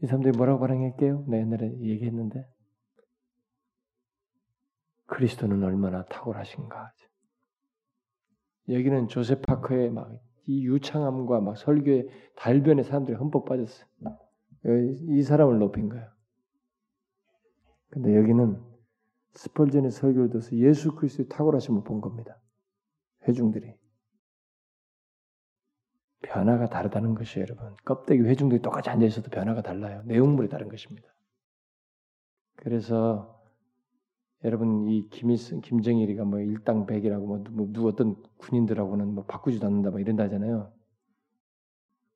[0.01, 1.25] 이 사람들이 뭐라고 반응할게요?
[1.27, 2.47] 내 옛날에 얘기했는데
[5.11, 6.93] 그리스도는 얼마나 탁월하신가.
[8.69, 13.87] 여기는 조셉 파커의 막 이 유창함과 막 설교의 달변에 사람들이 흠뻑 빠졌어요.
[14.65, 16.09] 이 사람을 높인 거예요.
[17.89, 18.61] 근데 여기는
[19.33, 22.37] 스펄전의 설교를 들어서 예수 그리스도의 탁월하심을 본 겁니다.
[23.27, 23.75] 회중들이.
[26.23, 27.75] 변화가 다르다는 것이에요, 여러분.
[27.83, 30.03] 껍데기 회중들이 똑같이 앉아 있어도 변화가 달라요.
[30.05, 31.07] 내용물이 다른 것입니다.
[32.55, 33.40] 그래서
[34.43, 39.99] 여러분 이 김일성, 김정일이가 뭐 일당백이라고 뭐 누구, 누구 어떤 군인들하고는 뭐 바꾸지도 않는다 뭐
[39.99, 40.71] 이런다 하잖아요.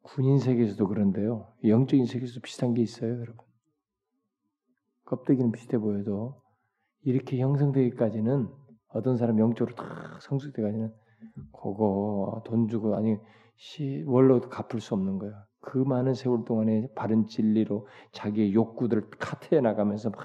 [0.02, 1.52] 군인 세계에서도 그런데요.
[1.64, 3.38] 영적인 세계에서도 비슷한 게 있어요, 여러분.
[5.06, 6.42] 껍데기는 비슷해 보여도
[7.04, 8.50] 이렇게 형성되기까지는
[8.90, 10.94] 어떤 사람 영적으로 다 성숙되기까지는
[11.52, 13.18] 그거 돈 주고 아니
[13.56, 15.46] 시 월로 갚을 수 없는 거야.
[15.66, 20.20] 그 많은 세월 동안에 바른 진리로 자기의 욕구들을 카트해 나가면서 막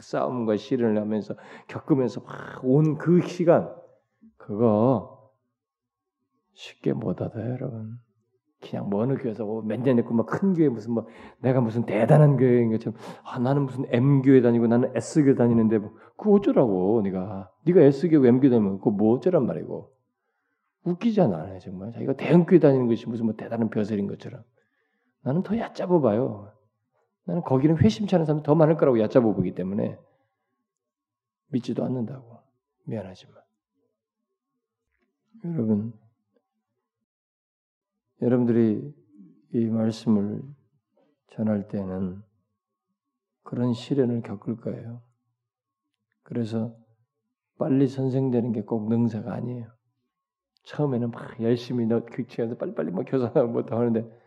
[0.00, 1.34] 싸움과 시련을 하면서
[1.68, 3.70] 겪으면서 막 온 그 시간
[4.38, 5.30] 그거
[6.54, 7.98] 쉽게 못 얻어요, 여러분.
[8.60, 11.06] 그냥 뭐 어느 교회에서 뭐 몇년 했고 막큰 교회 무슨 뭐
[11.40, 15.78] 내가 무슨 대단한 교회인 것처럼 아 나는 무슨 M 교회 다니고 나는 S 교회 다니는데
[15.78, 17.50] 뭐 그거 어쩌라고 네가.
[17.66, 19.92] 네가 S 교회 M 교회 다니면 그거 뭐 어쩌란 말이고.
[20.84, 21.92] 웃기잖아 정말.
[21.92, 24.42] 자기가 대형 교회 다니는 것이 무슨 뭐 대단한 벼슬인 것처럼
[25.22, 26.52] 나는 더 얕잡아 봐요.
[27.24, 29.98] 나는 거기는 회심치 않은 사람이 더 많을 거라고 얕잡아 보기 때문에
[31.48, 32.38] 믿지도 않는다고
[32.84, 33.36] 미안하지만
[35.44, 35.92] 여러분
[38.22, 38.94] 여러분들이
[39.52, 40.42] 이 말씀을
[41.30, 42.22] 전할 때는
[43.42, 45.02] 그런 시련을 겪을 거예요.
[46.22, 46.76] 그래서
[47.58, 49.70] 빨리 선생되는 게 꼭 능사가 아니에요.
[50.64, 54.17] 처음에는 막 열심히 너 교체해서 빨리빨리 막 교사하고 뭐다 하는데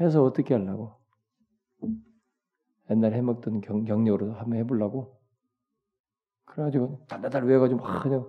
[0.00, 0.98] 해서 어떻게 하려고?
[2.90, 5.20] 옛날 해먹던 경, 경력으로 한번 해보려고?
[6.46, 8.28] 그래가지고 달달달 외워가지고 막 그냥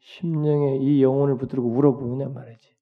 [0.00, 2.76] 심령에 이 영혼을 붙들고 울어보느냐 말이지.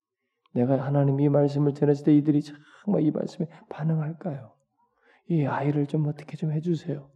[0.55, 2.41] 내가 하나님 이 말씀을 전했을 때 이들이
[2.85, 4.55] 정말 이 말씀에 반응할까요?
[5.29, 7.11] 이 아이를 좀 어떻게 좀 해주세요.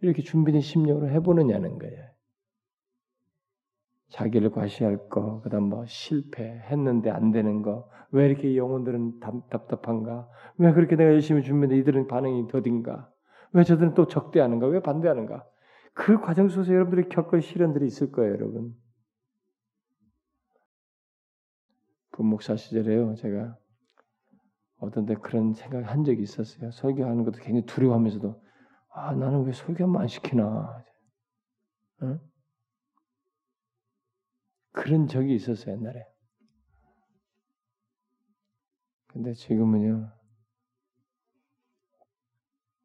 [0.00, 2.15] 이렇게 준비된 심령으로 해보느냐는 거예요.
[4.08, 10.28] 자기를 과시할 거, 그다음 뭐 실패했는데 안 되는 거, 왜 이렇게 영혼들은 답, 답한가
[10.58, 13.10] 왜 그렇게 내가 열심히 준비했는데 이들은 반응이 더딘가?
[13.52, 14.66] 왜 저들은 또 적대하는가?
[14.68, 15.44] 왜 반대하는가?
[15.92, 18.74] 그 과정 속에서 여러분들이 겪을 시련들이 있을 거예요, 여러분.
[22.12, 23.56] 분목사 시절에요, 제가
[24.78, 26.70] 어떤 때 그런 생각 한 적이 있었어요.
[26.70, 28.42] 설교하는 것도 굉장히 두려워하면서도
[28.94, 30.84] 아 나는 왜 설교 한번 안 시키나?
[32.02, 32.20] 응?
[34.76, 36.06] 그런 적이 있었어요 옛날에.
[39.06, 40.12] 근데 지금은요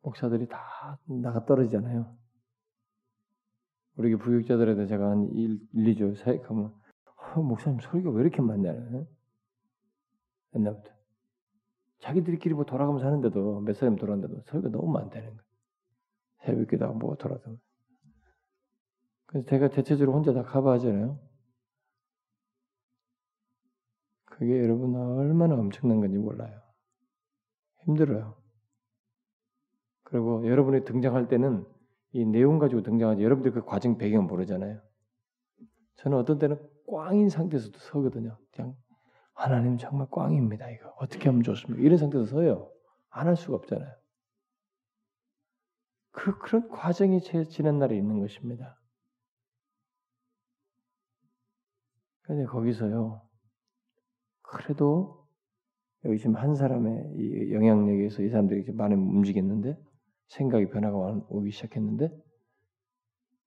[0.01, 2.17] 목사들이 다 나가 떨어지잖아요.
[3.97, 6.73] 우리 부교육자들에도 제가 한 1, 2주 사역하면
[7.35, 9.05] 어, 목사님 설교 왜 이렇게 많냐는
[10.55, 10.91] 옛날부터
[11.99, 15.41] 자기들끼리 뭐 돌아가면서 하는데도 몇 사람 돌아는데도 설교 너무 많다는 거예요.
[16.45, 17.59] 새벽 기도 뭐 돌아도.
[19.25, 21.30] 그래서 제가 대체적으로 혼자 다 커버하잖아요.
[24.41, 26.59] 그게 여러분 얼마나 엄청난 건지 몰라요.
[27.83, 28.41] 힘들어요.
[30.01, 31.63] 그리고 여러분이 등장할 때는
[32.13, 34.81] 이 내용 가지고 등장하지 여러분들 그 과정 배경 모르잖아요.
[35.97, 38.39] 저는 어떤 때는 꽝인 상태에서도 서거든요.
[38.51, 38.75] 그냥
[39.35, 40.71] 하나님 정말 꽝입니다.
[40.71, 41.83] 이거 어떻게 하면 좋습니까?
[41.83, 42.71] 이런 상태에서 서요.
[43.11, 43.93] 안 할 수가 없잖아요.
[46.13, 48.81] 그 그런 과정이 제 지난 날에 있는 것입니다.
[52.23, 53.30] 근데 거기서요.
[54.51, 55.25] 그래도
[56.03, 59.77] 여기 지금 한 사람의 이 영향력에서 이 사람들이 많이 움직였는데
[60.27, 62.09] 생각이 변화가 오기 시작했는데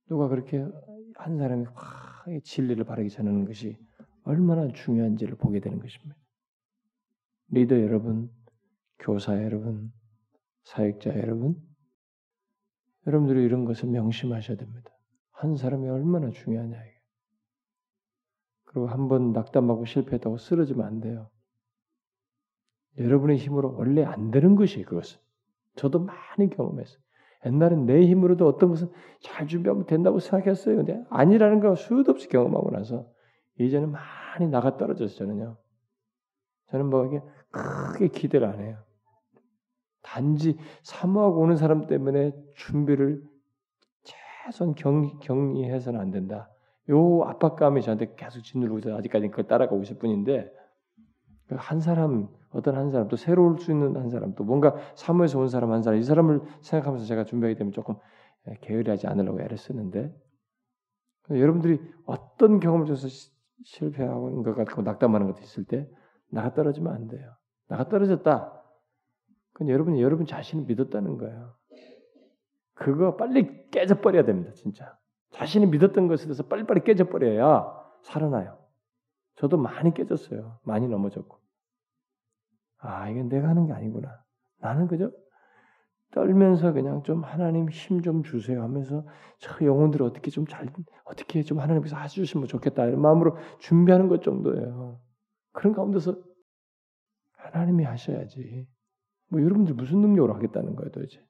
[0.09, 0.67] 누가 그렇게
[1.17, 3.77] 한 사람이 확 진리를 바르게 전하는 것이
[4.23, 6.17] 얼마나 중요한지를 보게 되는 것입니다.
[7.49, 8.31] 리더 여러분,
[8.99, 9.93] 교사 여러분,
[10.65, 11.61] 사역자 여러분,
[13.07, 14.91] 여러분들이 이런 것을 명심하셔야 됩니다.
[15.33, 16.94] 한 사람이 얼마나 중요하냐.
[18.75, 21.31] 그리고 한 번 낙담하고 실패했다고 쓰러지면 안 돼요.
[22.99, 25.21] 여러분의 힘으로 원래 안 되는 것이 그것은.
[25.77, 26.99] 저도 많이 경험했어요.
[27.47, 30.77] 옛날엔 내 힘으로도 어떤 것은 잘 준비하면 된다고 생각했어요.
[30.77, 33.07] 근데 아니라는 걸 수도 없이 경험하고 나서
[33.61, 35.17] 이제는 많이 나가 떨어졌어요.
[35.17, 35.57] 저는요.
[36.71, 38.79] 저는 뭐 이게 크게 기대를 안 해요.
[40.03, 43.23] 단지 사모하고 오는 사람 때문에 준비를
[44.03, 46.51] 최선 경, 경의해서는 안 된다.
[46.91, 50.53] 요 압박감이 저한테 계속 짓누르고 있어서 아직까지 그걸 따라가고 있을 뿐인데
[51.51, 55.49] 한 사람 어떤 한 사람 또 새로 올수 있는 한 사람 또 뭔가 사모에서 온
[55.49, 57.97] 사람 한 사람 이 사람을 생각하면서 제가 준비하기 때문에 조금
[58.61, 60.15] 게으리하지 않으려고 애를 쓰는데
[61.31, 63.09] 여러분들이 어떤 경험을 줘서
[63.65, 65.89] 실패하고 것 같고 낙담하는 것도 있을 때
[66.31, 67.35] 나가 떨어지면 안 돼요.
[67.69, 68.63] 나가 떨어졌다.
[69.53, 71.55] 그건 여러분이 여러분 자신을 믿었다는 거예요.
[72.75, 74.99] 그거 빨리 깨져버려야 됩니다, 진짜.
[75.35, 77.67] 자신이 믿었던 것에 대해서 빨리빨리 깨져버려야
[78.03, 78.59] 살아나요.
[79.37, 80.61] 저도 많이 깨졌어요.
[80.63, 81.39] 많이 넘어졌고.
[82.79, 84.23] 아, 이게 내가 하는 게 아니구나.
[84.61, 85.11] 나는 그저
[86.13, 89.05] 떨면서 그냥 좀 하나님 힘 좀 주세요 하면서
[89.41, 90.73] 저 영혼들 을 어떻게 좀 잘,
[91.05, 92.85] 어떻게 좀 하나님께서 해주시면 좋겠다.
[92.87, 95.01] 이런 마음으로 준비하는 것 정도예요.
[95.53, 96.17] 그런 가운데서
[97.33, 98.69] 하나님이 하셔야지.
[99.31, 101.21] 뭐 여러분들 무슨 능력으로 하겠다는 거예요, 도대체.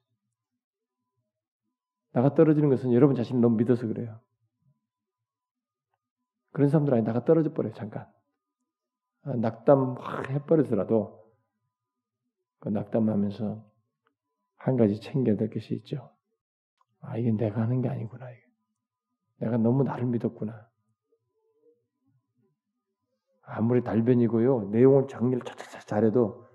[2.15, 4.21] 나가 떨어지는 것은 여러분 자신을 너무 믿어서 그래요.
[6.51, 8.09] 그런 사람들 아니 나가 떨어져 버려요, 잠깐.
[9.23, 11.21] 아, 낙담 확 해버리더라도
[12.59, 13.69] 그 낙담하면서
[14.55, 16.15] 한 가지 챙겨야 될 것이 있죠.
[17.01, 18.31] 아, 이게 내가 하는 게 아니구나.
[18.31, 18.41] 이게.
[19.41, 20.69] 내가 너무 나를 믿었구나.
[23.41, 24.69] 아무리 달변이고요.
[24.69, 26.47] 내용을 정리를 차차차 잘해도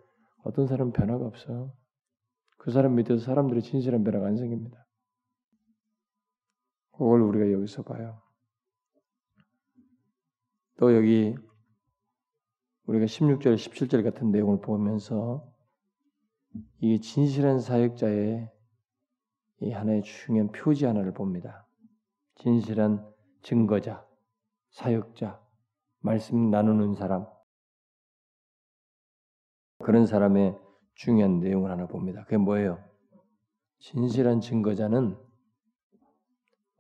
[0.43, 1.74] 어떤 사람은 변화가 없어요.
[2.56, 4.86] 그 사람 밑에서 사람들의 진실한 변화가 안 생깁니다.
[7.01, 8.20] 그걸 우리가 여기서 봐요.
[10.77, 11.35] 또 여기
[12.85, 15.51] 우리가 16절, 17절 같은 내용을 보면서
[16.78, 18.51] 이 진실한 사역자의
[19.62, 21.66] 이 하나의 중요한 표지 하나를 봅니다.
[22.35, 23.10] 진실한
[23.40, 24.06] 증거자,
[24.68, 25.43] 사역자,
[26.01, 27.27] 말씀 나누는 사람,
[29.78, 30.55] 그런 사람의
[30.97, 32.24] 중요한 내용을 하나 봅니다.
[32.24, 32.78] 그게 뭐예요?
[33.78, 35.30] 진실한 증거자는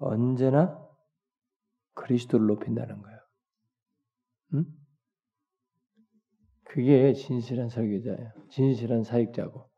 [0.00, 0.78] 언제나
[1.94, 3.18] 그리스도를 높인다는 거예요.
[4.54, 4.64] 응?
[6.64, 8.32] 그게 진실한 설교자예요.
[8.50, 9.68] 진실한 사역자고.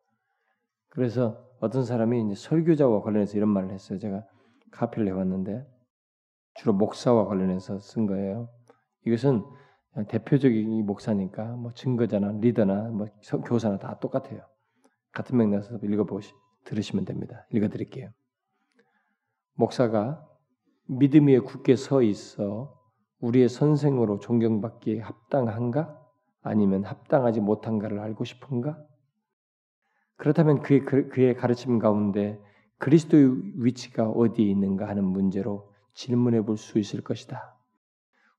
[0.88, 3.98] 그래서 어떤 사람이 이제 설교자와 관련해서 이런 말을 했어요.
[3.98, 4.24] 제가
[4.70, 5.66] 카피를 해왔는데
[6.54, 8.48] 주로 목사와 관련해서 쓴 거예요.
[9.06, 9.42] 이것은
[10.08, 13.06] 대표적인 목사니까 뭐 증거자나 리더나 뭐
[13.44, 14.42] 교사나 다 똑같아요.
[15.12, 16.32] 같은 맥락에서 읽어보시
[16.64, 17.46] 들으시면 됩니다.
[17.50, 18.10] 읽어드릴게요.
[19.54, 20.24] 목사가
[20.86, 22.78] 믿음 위에 굳게 서 있어
[23.20, 25.98] 우리의 선생으로 존경받기에 합당한가?
[26.42, 28.78] 아니면 합당하지 못한가를 알고 싶은가?
[30.16, 32.40] 그렇다면 그의, 그, 그의 가르침 가운데
[32.78, 37.56] 그리스도의 위치가 어디에 있는가 하는 문제로 질문해 볼 수 있을 것이다.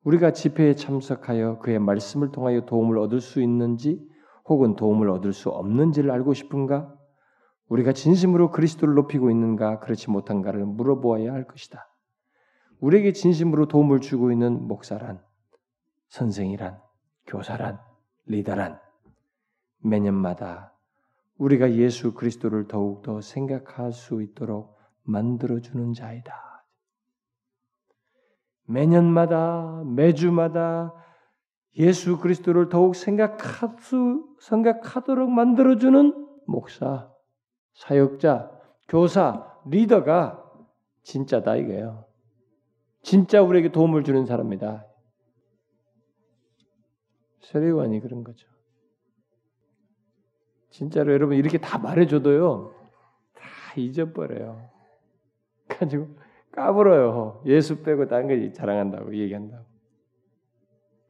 [0.04, 4.06] 우리가 집회에 참석하여 그의 말씀을 통하여 도움을 얻을 수 있는지
[4.46, 6.94] 혹은 도움을 얻을 수 없는지를 알고 싶은가?
[7.70, 11.90] 우리가 진심으로 그리스도를 높이고 있는가 그렇지 못한가를 물어보아야 할 것이다.
[12.80, 15.24] 우리에게 진심으로 도움을 주고 있는 목사란,
[16.10, 16.82] 선생이란,
[17.26, 17.80] 교사란,
[18.26, 18.80] 리더란
[19.80, 20.74] 매년마다
[21.38, 26.66] 우리가 예수 그리스도를 더욱더 생각할 수 있도록 만들어주는 자이다.
[28.66, 30.94] 매년마다 매주마다
[31.78, 37.13] 예수 그리스도를 더욱 생각할 수 생각하도록 만들어주는 목사,
[37.74, 38.52] 사역자,
[38.88, 40.44] 교사, 리더가
[41.04, 42.06] 진짜다 이거예요.
[43.02, 44.88] 진짜 우리에게 도움을 주는 사람이다.
[47.42, 48.48] 세례관이 그런 거죠.
[50.70, 52.74] 진짜로 여러분 이렇게 다 말해줘도요,
[53.34, 53.44] 다
[53.78, 54.70] 잊어버려요.
[55.68, 56.08] 가지고
[56.52, 57.44] 까불어요.
[57.46, 59.66] 예수 빼고 다른 거 자랑한다고 얘기한다고.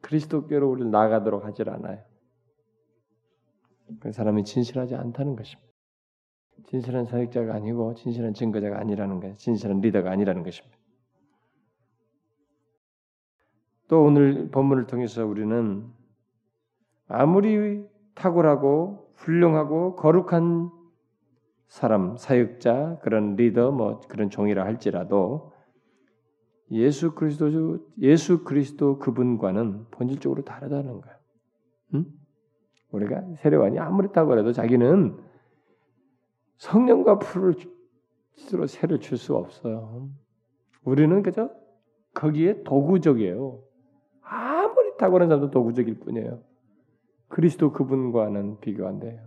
[0.00, 2.02] 그리스도께로 우리를 나가도록 하질 않아요.
[4.00, 5.73] 그 사람이 진실하지 않다는 것입니다.
[6.66, 9.36] 진실한 사역자가 아니고 진실한 증거자가 아니라는 거예요.
[9.36, 10.76] 진실한 리더가 아니라는 것입니다.
[13.88, 15.86] 또 오늘 본문을 통해서 우리는
[17.06, 20.70] 아무리 탁월하고 훌륭하고 거룩한
[21.66, 25.52] 사람, 사역자, 그런 리더, 뭐 그런 종이라 할지라도
[26.70, 31.18] 예수 그리스도 예수 그리스도 그분과는 본질적으로 다르다는 거야.
[31.94, 32.06] 응?
[32.90, 35.18] 우리가 세례관이 아무리 탁월해도 자기는
[36.64, 37.54] 성령과 풀을
[38.36, 40.08] 스스로 세를 줄 수 없어요.
[40.82, 41.50] 우리는 그저
[42.14, 43.62] 거기에 도구적이에요.
[44.22, 46.42] 아무리 탁월한 사람도 도구적일 뿐이에요.
[47.28, 49.20] 그리스도 그분과는 비교 안 돼요.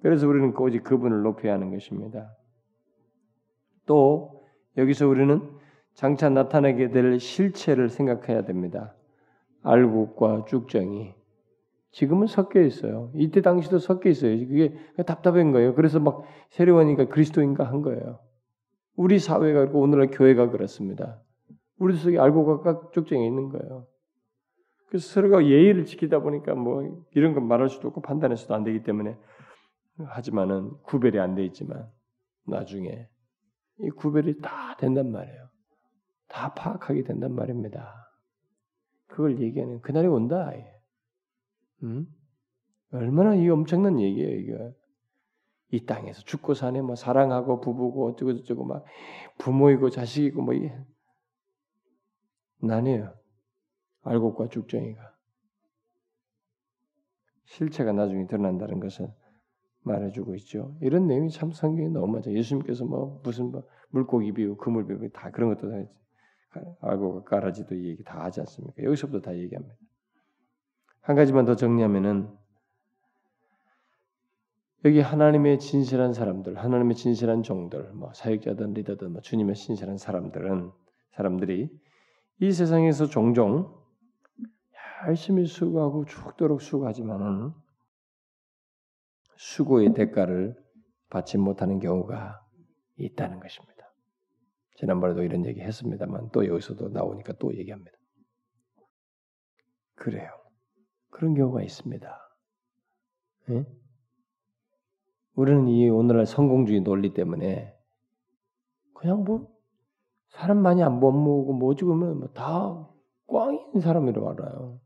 [0.00, 2.36] 그래서 우리는 오직 그분을 높여야 하는 것입니다.
[3.86, 4.44] 또
[4.76, 5.40] 여기서 우리는
[5.94, 8.94] 장차 나타나게 될 실체를 생각해야 됩니다.
[9.62, 11.14] 알곡과 쭉정이
[11.92, 13.10] 지금은 섞여 있어요.
[13.14, 14.36] 이때 당시도 섞여 있어요.
[14.48, 14.74] 그게
[15.06, 15.74] 답답한 거예요.
[15.74, 18.18] 그래서 막 세례원이니까 그리스도인가 한 거예요.
[18.96, 21.22] 우리 사회가 그렇고 오늘날 교회가 그렇습니다.
[21.78, 23.86] 우리 속에 알곡과 쭉정이 있는 거예요.
[24.88, 26.82] 그래서 서로가 예의를 지키다 보니까 뭐
[27.14, 29.16] 이런 건 말할 수도 없고 판단해서도 안 되기 때문에
[29.98, 31.88] 하지만은 구별이 안 돼 있지만
[32.46, 33.08] 나중에
[33.78, 35.48] 이 구별이 다 된단 말이에요.
[36.28, 37.94] 다 파악하게 된단 말입니다.
[39.06, 40.52] 그걸 얘기하는 그날이 온다.
[41.82, 42.06] 음?
[42.92, 44.72] 얼마나 이 엄청난 얘기예요, 이거.
[45.70, 48.84] 이 땅에서 죽고 사네, 뭐 사랑하고 부부고 어쩌고 저쩌고 막
[49.38, 50.54] 부모이고 자식이고 뭐
[52.60, 53.14] 나네요.
[54.02, 55.12] 알곡과 죽정이가
[57.44, 59.08] 실체가 나중에 드러난다는 것은
[59.82, 60.76] 말해주고 있죠.
[60.80, 62.32] 이런 내용이 참 성경에 너무 많죠.
[62.32, 68.02] 예수님께서 뭐 무슨 뭐 물고기 비유, 그물 비유 다 그런 것도 다 알고 가라지도 얘기
[68.04, 68.82] 다 하지 않습니까?
[68.82, 69.74] 여기서부터 다 얘기합니다.
[71.02, 72.28] 한 가지만 더 정리하면은
[74.84, 80.72] 여기 하나님의 진실한 사람들, 하나님의 진실한 종들, 뭐 사역자든 리더든 뭐 주님의 진실한 사람들은
[81.10, 81.68] 사람들이
[82.40, 83.80] 이 세상에서 종종
[85.06, 87.52] 열심히 수고하고 죽도록 수고하지만은
[89.36, 90.56] 수고의 대가를
[91.10, 92.44] 받지 못하는 경우가
[92.96, 93.92] 있다는 것입니다.
[94.76, 97.92] 지난번에도 이런 얘기 했습니다만 또 여기서도 나오니까 또 얘기합니다.
[99.94, 100.41] 그래요.
[101.12, 102.36] 그런 경우가 있습니다.
[103.48, 103.66] 네?
[105.34, 107.78] 우리는 이 오늘날 성공주의 논리 때문에
[108.94, 109.48] 그냥 뭐
[110.28, 112.88] 사람 많이 안 모으고 뭐 죽으면 뭐다
[113.28, 114.80] 꽝인 사람이라고 알아요.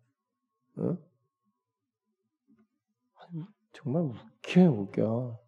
[0.77, 0.99] 어?
[3.73, 5.39] 정말 웃겨요, 웃겨.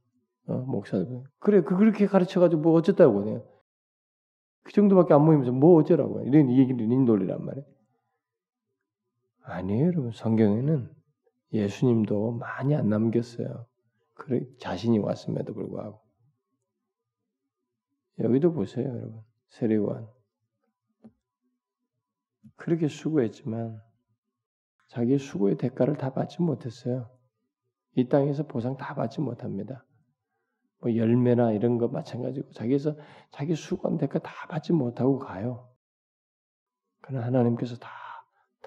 [0.48, 1.24] 어, 목사들.
[1.38, 3.42] 그래, 그, 그렇게 가르쳐가지고 뭐 어쨌다고 그냥.
[4.62, 6.22] 그 정도밖에 안 모이면서 뭐 어쩌라고.
[6.22, 7.66] 이런 얘기를 인돌리란 말이에요.
[9.50, 10.12] 아니에요, 여러분.
[10.12, 10.94] 성경에는
[11.52, 13.66] 예수님도 많이 안 남겼어요.
[14.14, 16.00] 그래, 자신이 왔음에도 불구하고.
[18.20, 19.22] 여기도 보세요, 여러분.
[19.48, 20.08] 세례관.
[22.56, 23.80] 그렇게 수고했지만
[24.88, 27.08] 자기 수고의 대가를 다 받지 못했어요.
[27.94, 29.84] 이 땅에서 보상 다 받지 못합니다.
[30.80, 32.96] 뭐 열매나 이런 거 마찬가지고 자기에서
[33.30, 35.68] 자기 수고한 대가 다 받지 못하고 가요.
[37.00, 37.88] 그러나 하나님께서 다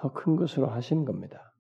[0.02, 1.53] 더 큰 것으로 하시는 겁니다.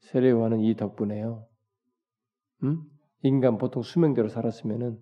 [0.00, 1.46] 세례요한은 이 덕분에요.
[2.64, 2.82] 음?
[3.22, 4.98] 인간 보통 수명대로 살았으면은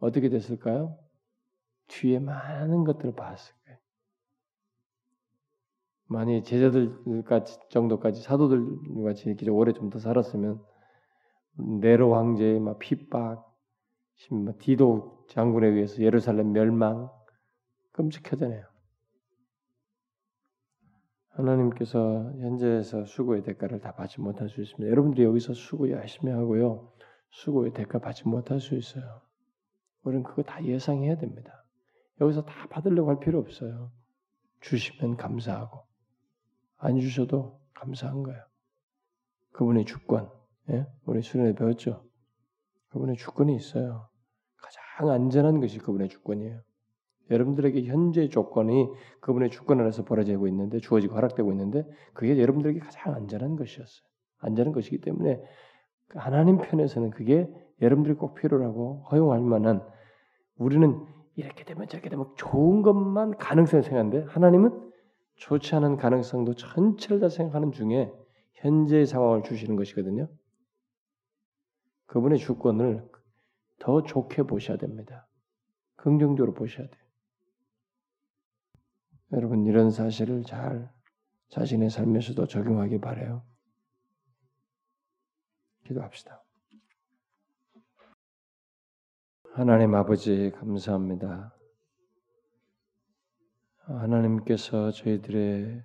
[0.00, 0.98] 어떻게 됐을까요?
[1.86, 3.78] 뒤에 많은 것들을 봤을 거예요.
[6.06, 6.98] 만약 제자들
[7.70, 10.60] 정도까지 사도들 같이 이렇게 오래 좀 더 살았으면
[11.80, 13.46] 네로 황제의 막 핍박,
[14.30, 17.08] 뭐 디도 장군에 의해서 예루살렘 멸망
[17.92, 18.73] 끔찍하잖아요.
[21.34, 24.88] 하나님께서 현재에서 수고의 대가를 다 받지 못할 수 있습니다.
[24.90, 26.92] 여러분들이 여기서 수고 열심히 하고요.
[27.30, 29.20] 수고의 대가 받지 못할 수 있어요.
[30.04, 31.64] 우리는 그거 다 예상해야 됩니다.
[32.20, 33.90] 여기서 다 받으려고 할 필요 없어요.
[34.60, 35.84] 주시면 감사하고
[36.76, 38.40] 안 주셔도 감사한 거예요.
[39.52, 40.30] 그분의 주권,
[40.70, 40.86] 예?
[41.04, 42.04] 우리 수련회 배웠죠.
[42.90, 44.08] 그분의 주권이 있어요.
[44.56, 46.60] 가장 안전한 것이 그분의 주권이에요.
[47.30, 48.88] 여러분들에게 현재 조건이
[49.20, 54.06] 그분의 주권 안에서 벌어지고 있는데 주어지고 허락되고 있는데 그게 여러분들에게 가장 안전한 것이었어요.
[54.38, 55.40] 안전한 것이기 때문에
[56.14, 57.48] 하나님 편에서는 그게
[57.80, 59.82] 여러분들이 꼭 필요하고 허용할 만한
[60.56, 61.04] 우리는
[61.36, 64.92] 이렇게 되면 저렇게 되면 좋은 것만 가능성을 생각하는데 하나님은
[65.36, 68.12] 좋지 않은 가능성도 전체를 다 생각하는 중에
[68.52, 70.28] 현재의 상황을 주시는 것이거든요.
[72.06, 73.04] 그분의 주권을
[73.80, 75.26] 더 좋게 보셔야 됩니다.
[75.96, 77.03] 긍정적으로 보셔야 돼요.
[79.34, 80.92] 여러분 이런 사실을 잘
[81.48, 83.42] 자신의 삶에서도 적용하기 바래요.
[85.86, 86.42] 기도합시다.
[89.52, 91.54] 하나님 아버지 감사합니다.
[93.78, 95.82] 하나님께서 저희들의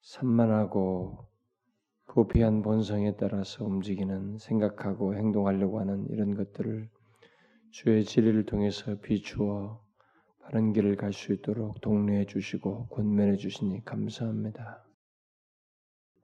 [0.00, 1.28] 산만하고
[2.06, 6.88] 부패한 본성에 따라서 움직이는 생각하고 행동하려고 하는 이런 것들을
[7.70, 9.82] 주의 진리를 통해서 비추어
[10.42, 14.84] 바른 길을 갈 수 있도록 독려해 주시고 권면해 주시니 감사합니다.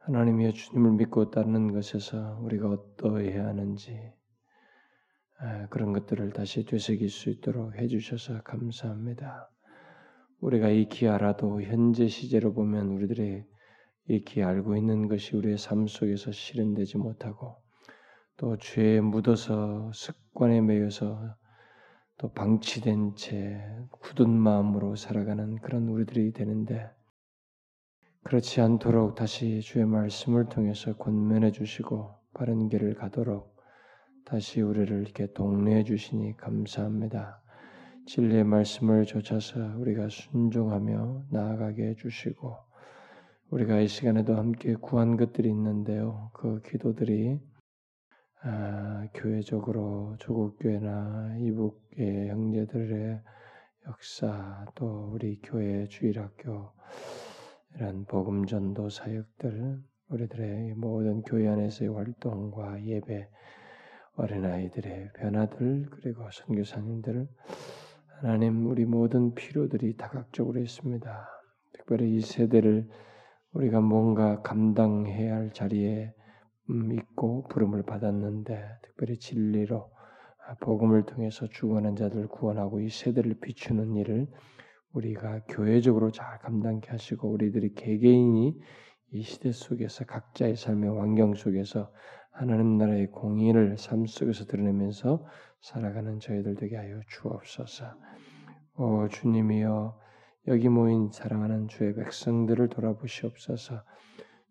[0.00, 4.12] 하나님이여 주님을 믿고 따르는 것에서 우리가 어떠해야 하는지
[5.70, 9.50] 그런 것들을 다시 되새길 수 있도록 해주셔서 감사합니다.
[10.40, 13.46] 우리가 익히 알아도 현재 시제로 보면 우리들의
[14.08, 17.56] 익히 알고 있는 것이 우리의 삶 속에서 실현되지 못하고
[18.36, 21.36] 또 죄에 묻어서 습관에 매여서
[22.18, 23.60] 또 방치된 채
[23.92, 26.90] 굳은 마음으로 살아가는 그런 우리들이 되는데
[28.24, 33.56] 그렇지 않도록 다시 주의 말씀을 통해서 권면해 주시고 바른 길을 가도록
[34.24, 37.40] 다시 우리를 이렇게 독려해 주시니 감사합니다.
[38.06, 42.56] 진리의 말씀을 좇아서 우리가 순종하며 나아가게 해 주시고
[43.50, 46.30] 우리가 이 시간에도 함께 구한 것들이 있는데요.
[46.34, 47.38] 그 기도들이
[48.42, 53.20] 아, 교회적으로 조국 교회나 이북 의 형제들의
[53.88, 56.70] 역사 또 우리 교회 주일학교
[57.74, 63.28] 이런 복음 전도 사역들 우리들의 모든 교회 안에서의 활동과 예배
[64.14, 67.26] 어린아이들의 변화들 그리고 선교사님들
[68.20, 71.28] 하나님 우리 모든 필요들이 다각적으로 있습니다.
[71.72, 72.88] 특별히 이 세대를
[73.54, 76.14] 우리가 뭔가 감당해야 할 자리에
[76.70, 79.97] 음, 있고 부름을 받았는데 특별히 진리로 아,
[80.60, 84.26] 복음을 통해서 죽어난 자들 구원하고 이 세대를 비추는 일을
[84.92, 88.58] 우리가 교회적으로 잘 감당케 하시고 우리들이 개개인이
[89.10, 91.90] 이 시대 속에서 각자의 삶의 환경 속에서
[92.30, 95.24] 하나님 나라의 공의를 삶 속에서 드러내면서
[95.60, 97.86] 살아가는 저희들 되게 하여 주옵소서.
[98.76, 99.98] 오 주님이여
[100.48, 103.82] 여기 모인 사랑하는 주의 백성들을 돌아보시옵소서.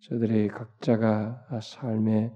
[0.01, 2.33] 저들이 각자가 삶의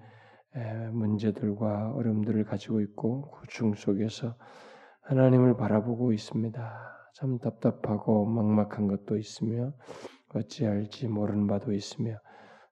[0.91, 4.35] 문제들과 어려움들을 가지고 있고 고충 속에서
[5.01, 6.91] 하나님을 바라보고 있습니다.
[7.13, 9.73] 참 답답하고 막막한 것도 있으며
[10.33, 12.17] 어찌할지 모르는 바도 있으며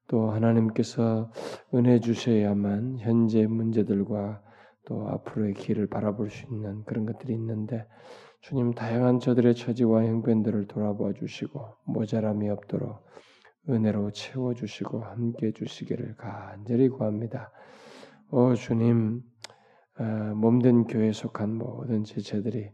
[0.06, 1.30] 또 하나님께서
[1.74, 4.42] 은혜 주셔야만 현재 문제들과
[4.86, 7.86] 또 앞으로의 길을 바라볼 수 있는 그런 것들이 있는데
[8.40, 13.04] 주님 다양한 저들의 처지와 형편들을 돌아보아 주시고 모자람이 없도록
[13.68, 17.50] 은혜로 채워 주시고 함께 해 주시기를 간절히 구합니다.
[18.30, 19.22] 오 주님
[19.98, 20.04] 어,
[20.34, 22.70] 몸된 교회에 속한 모든 지체들이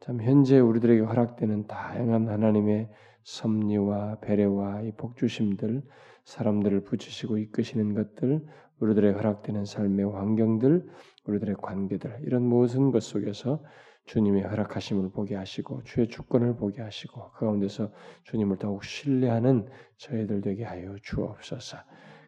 [0.00, 2.90] 참 현재 우리들에게 허락되는 다양한 하나님의
[3.22, 5.82] 섭리와 배려와 이 복주심들
[6.24, 8.44] 사람들을 붙이시고 이끄시는 것들,
[8.80, 10.86] 우리들의 허락되는 삶의 환경들,
[11.26, 13.62] 우리들의 관계들 이런 모든 것 속에서
[14.06, 17.90] 주님의 허락하심을 보게 하시고 주의 주권을 보게 하시고 그 가운데서
[18.24, 21.78] 주님을 더욱 신뢰하는 저희들 되게 하여 주옵소서.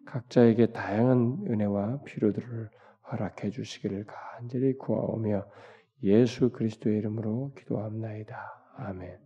[0.07, 2.71] 각자에게 다양한 은혜와 필요들을
[3.13, 5.47] 허락해 주시기를 간절히 구하오며
[6.03, 8.37] 예수 그리스도의 이름으로 기도합나이다.
[8.77, 9.26] 아멘.